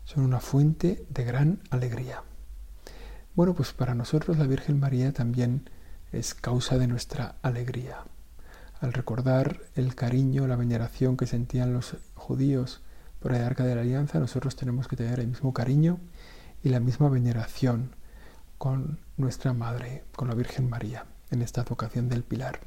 son 0.04 0.24
una 0.24 0.40
fuente 0.40 1.04
de 1.08 1.24
gran 1.24 1.60
alegría. 1.70 2.22
Bueno, 3.34 3.54
pues 3.54 3.72
para 3.72 3.94
nosotros 3.94 4.38
la 4.38 4.46
Virgen 4.46 4.78
María 4.78 5.12
también 5.12 5.70
es 6.12 6.34
causa 6.34 6.76
de 6.78 6.86
nuestra 6.86 7.36
alegría. 7.42 8.04
Al 8.80 8.92
recordar 8.92 9.60
el 9.74 9.94
cariño, 9.94 10.46
la 10.46 10.56
veneración 10.56 11.16
que 11.16 11.26
sentían 11.26 11.72
los 11.72 11.96
judíos 12.14 12.82
por 13.20 13.32
el 13.32 13.42
arca 13.42 13.64
de 13.64 13.74
la 13.74 13.82
alianza, 13.82 14.18
nosotros 14.18 14.56
tenemos 14.56 14.88
que 14.88 14.96
tener 14.96 15.20
el 15.20 15.28
mismo 15.28 15.54
cariño 15.54 15.98
y 16.62 16.68
la 16.68 16.80
misma 16.80 17.08
veneración 17.08 17.94
con 18.58 18.98
nuestra 19.16 19.52
Madre, 19.52 20.04
con 20.14 20.28
la 20.28 20.34
Virgen 20.34 20.68
María, 20.68 21.06
en 21.30 21.42
esta 21.42 21.62
vocación 21.62 22.08
del 22.08 22.24
Pilar. 22.24 22.60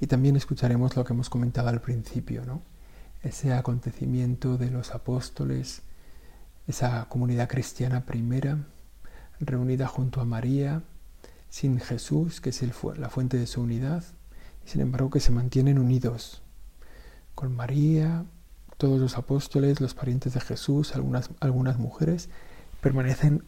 Y 0.00 0.06
también 0.06 0.36
escucharemos 0.36 0.96
lo 0.96 1.04
que 1.04 1.12
hemos 1.12 1.30
comentado 1.30 1.68
al 1.68 1.80
principio, 1.80 2.44
¿no? 2.44 2.62
Ese 3.22 3.52
acontecimiento 3.52 4.58
de 4.58 4.70
los 4.70 4.94
apóstoles, 4.94 5.82
esa 6.66 7.08
comunidad 7.08 7.48
cristiana 7.48 8.06
primera, 8.06 8.66
reunida 9.40 9.86
junto 9.86 10.20
a 10.20 10.24
María, 10.24 10.82
sin 11.48 11.80
Jesús, 11.80 12.40
que 12.40 12.50
es 12.50 12.62
la 12.96 13.08
fuente 13.08 13.36
de 13.36 13.46
su 13.46 13.62
unidad, 13.62 14.04
y 14.64 14.68
sin 14.68 14.80
embargo 14.80 15.10
que 15.10 15.20
se 15.20 15.32
mantienen 15.32 15.78
unidos 15.78 16.42
con 17.34 17.54
María, 17.54 18.24
todos 18.78 19.00
los 19.00 19.16
apóstoles, 19.16 19.80
los 19.80 19.94
parientes 19.94 20.34
de 20.34 20.40
Jesús, 20.40 20.94
algunas, 20.94 21.30
algunas 21.40 21.78
mujeres, 21.78 22.28
permanecen 22.80 23.42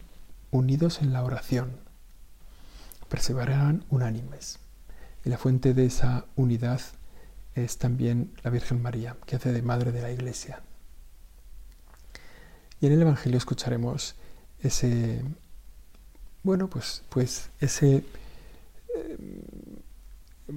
unidos 0.50 1.00
en 1.02 1.12
la 1.12 1.22
oración, 1.22 1.72
perseveran 3.08 3.84
unánimes. 3.90 4.58
Y 5.24 5.30
la 5.30 5.38
fuente 5.38 5.74
de 5.74 5.86
esa 5.86 6.26
unidad 6.36 6.80
es 7.64 7.78
también 7.78 8.32
la 8.42 8.50
Virgen 8.50 8.82
María, 8.82 9.16
que 9.26 9.36
hace 9.36 9.52
de 9.52 9.62
madre 9.62 9.92
de 9.92 10.02
la 10.02 10.10
Iglesia. 10.10 10.62
Y 12.80 12.86
en 12.86 12.92
el 12.92 13.02
Evangelio 13.02 13.38
escucharemos 13.38 14.14
ese, 14.60 15.22
bueno, 16.42 16.68
pues, 16.68 17.02
pues 17.08 17.50
ese 17.60 18.04
eh, 18.96 19.18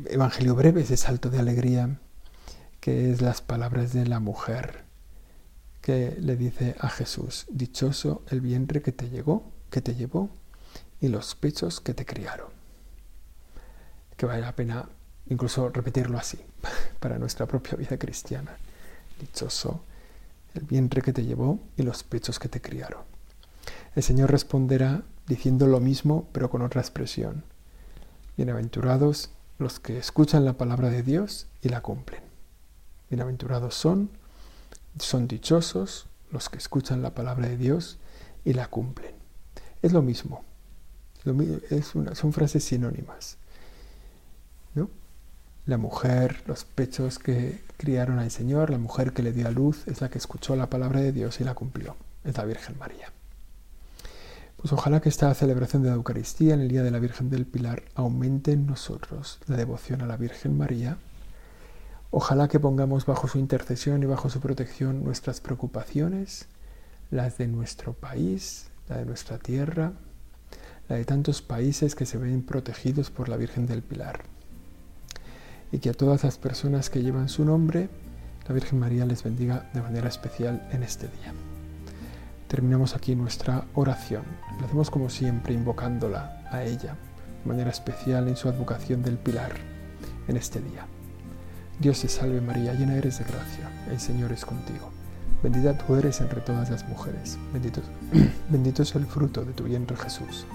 Evangelio 0.05 0.55
breve, 0.55 0.81
ese 0.81 0.97
salto 0.97 1.29
de 1.29 1.39
alegría, 1.39 1.99
que 2.79 3.11
es 3.11 3.21
las 3.21 3.41
palabras 3.41 3.93
de 3.93 4.05
la 4.05 4.19
mujer 4.19 4.83
que 5.81 6.15
le 6.19 6.35
dice 6.35 6.75
a 6.79 6.89
Jesús, 6.89 7.45
dichoso 7.49 8.23
el 8.29 8.41
vientre 8.41 8.81
que 8.81 8.91
te 8.91 9.09
llegó, 9.09 9.51
que 9.69 9.81
te 9.81 9.95
llevó, 9.95 10.29
y 10.99 11.07
los 11.07 11.35
pechos 11.35 11.81
que 11.81 11.93
te 11.93 12.05
criaron. 12.05 12.49
Que 14.15 14.27
vale 14.27 14.41
la 14.41 14.55
pena 14.55 14.87
incluso 15.31 15.69
repetirlo 15.69 16.17
así 16.17 16.39
para 16.99 17.17
nuestra 17.17 17.47
propia 17.47 17.77
vida 17.77 17.97
cristiana. 17.97 18.55
Dichoso 19.19 19.81
el 20.53 20.63
vientre 20.63 21.01
que 21.01 21.13
te 21.13 21.23
llevó 21.23 21.59
y 21.77 21.83
los 21.83 22.03
pechos 22.03 22.37
que 22.37 22.49
te 22.49 22.59
criaron. 22.59 23.03
El 23.95 24.03
Señor 24.03 24.29
responderá 24.29 25.03
diciendo 25.27 25.65
lo 25.67 25.79
mismo 25.79 26.27
pero 26.33 26.49
con 26.49 26.61
otra 26.61 26.81
expresión. 26.81 27.43
Bienaventurados 28.35 29.31
los 29.57 29.79
que 29.79 29.97
escuchan 29.97 30.43
la 30.43 30.53
palabra 30.53 30.89
de 30.89 31.03
Dios 31.03 31.47
y 31.61 31.69
la 31.69 31.81
cumplen. 31.81 32.23
Bienaventurados 33.09 33.73
son, 33.73 34.09
son 34.99 35.27
dichosos 35.27 36.07
los 36.31 36.49
que 36.49 36.57
escuchan 36.57 37.01
la 37.01 37.13
palabra 37.13 37.47
de 37.47 37.55
Dios 37.55 37.99
y 38.43 38.53
la 38.53 38.67
cumplen. 38.67 39.15
Es 39.81 39.93
lo 39.93 40.01
mismo. 40.01 40.43
Son 42.13 42.33
frases 42.33 42.63
sinónimas. 42.65 43.37
¿no? 44.75 44.89
La 45.67 45.77
mujer, 45.77 46.41
los 46.47 46.65
pechos 46.65 47.19
que 47.19 47.61
criaron 47.77 48.17
al 48.17 48.31
Señor, 48.31 48.71
la 48.71 48.79
mujer 48.79 49.13
que 49.13 49.21
le 49.21 49.31
dio 49.31 49.47
a 49.47 49.51
luz, 49.51 49.87
es 49.87 50.01
la 50.01 50.09
que 50.09 50.17
escuchó 50.17 50.55
la 50.55 50.71
palabra 50.71 51.01
de 51.01 51.11
Dios 51.11 51.39
y 51.39 51.43
la 51.43 51.53
cumplió. 51.53 51.95
Es 52.23 52.35
la 52.35 52.45
Virgen 52.45 52.79
María. 52.79 53.11
Pues 54.57 54.73
ojalá 54.73 55.01
que 55.01 55.09
esta 55.09 55.31
celebración 55.35 55.83
de 55.83 55.89
la 55.89 55.95
Eucaristía 55.95 56.55
en 56.55 56.61
el 56.61 56.67
Día 56.67 56.81
de 56.81 56.89
la 56.89 56.97
Virgen 56.97 57.29
del 57.29 57.45
Pilar 57.45 57.83
aumente 57.93 58.53
en 58.53 58.65
nosotros 58.65 59.37
la 59.45 59.55
devoción 59.55 60.01
a 60.01 60.07
la 60.07 60.17
Virgen 60.17 60.57
María. 60.57 60.97
Ojalá 62.09 62.47
que 62.47 62.59
pongamos 62.59 63.05
bajo 63.05 63.27
su 63.27 63.37
intercesión 63.37 64.01
y 64.01 64.07
bajo 64.07 64.31
su 64.31 64.39
protección 64.39 65.03
nuestras 65.03 65.41
preocupaciones, 65.41 66.47
las 67.11 67.37
de 67.37 67.47
nuestro 67.47 67.93
país, 67.93 68.71
la 68.89 68.97
de 68.97 69.05
nuestra 69.05 69.37
tierra, 69.37 69.93
la 70.89 70.95
de 70.95 71.05
tantos 71.05 71.43
países 71.43 71.93
que 71.93 72.07
se 72.07 72.17
ven 72.17 72.41
protegidos 72.41 73.11
por 73.11 73.29
la 73.29 73.37
Virgen 73.37 73.67
del 73.67 73.83
Pilar 73.83 74.23
y 75.71 75.79
que 75.79 75.89
a 75.89 75.93
todas 75.93 76.23
las 76.23 76.37
personas 76.37 76.89
que 76.89 77.01
llevan 77.01 77.29
su 77.29 77.45
nombre, 77.45 77.89
la 78.47 78.53
Virgen 78.53 78.79
María 78.79 79.05
les 79.05 79.23
bendiga 79.23 79.69
de 79.73 79.81
manera 79.81 80.09
especial 80.09 80.67
en 80.71 80.83
este 80.83 81.07
día. 81.07 81.33
Terminamos 82.47 82.95
aquí 82.95 83.15
nuestra 83.15 83.63
oración. 83.75 84.23
la 84.59 84.65
hacemos 84.65 84.89
como 84.89 85.09
siempre 85.09 85.53
invocándola 85.53 86.43
a 86.51 86.63
ella, 86.63 86.95
de 87.43 87.47
manera 87.47 87.69
especial 87.69 88.27
en 88.27 88.35
su 88.35 88.49
advocación 88.49 89.03
del 89.03 89.17
pilar, 89.17 89.53
en 90.27 90.35
este 90.35 90.59
día. 90.59 90.85
Dios 91.79 92.01
te 92.01 92.09
salve 92.09 92.41
María, 92.41 92.73
llena 92.73 92.95
eres 92.95 93.19
de 93.19 93.23
gracia, 93.23 93.71
el 93.89 93.99
Señor 93.99 94.31
es 94.31 94.45
contigo. 94.45 94.91
Bendita 95.41 95.77
tú 95.77 95.95
eres 95.95 96.21
entre 96.21 96.41
todas 96.41 96.69
las 96.69 96.87
mujeres, 96.87 97.39
bendito, 97.53 97.81
bendito 98.49 98.83
es 98.83 98.93
el 98.95 99.05
fruto 99.05 99.45
de 99.45 99.53
tu 99.53 99.63
vientre 99.63 99.95
Jesús. 99.97 100.45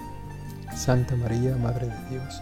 Santa 0.75 1.15
María, 1.15 1.55
Madre 1.57 1.87
de 1.87 2.09
Dios, 2.11 2.41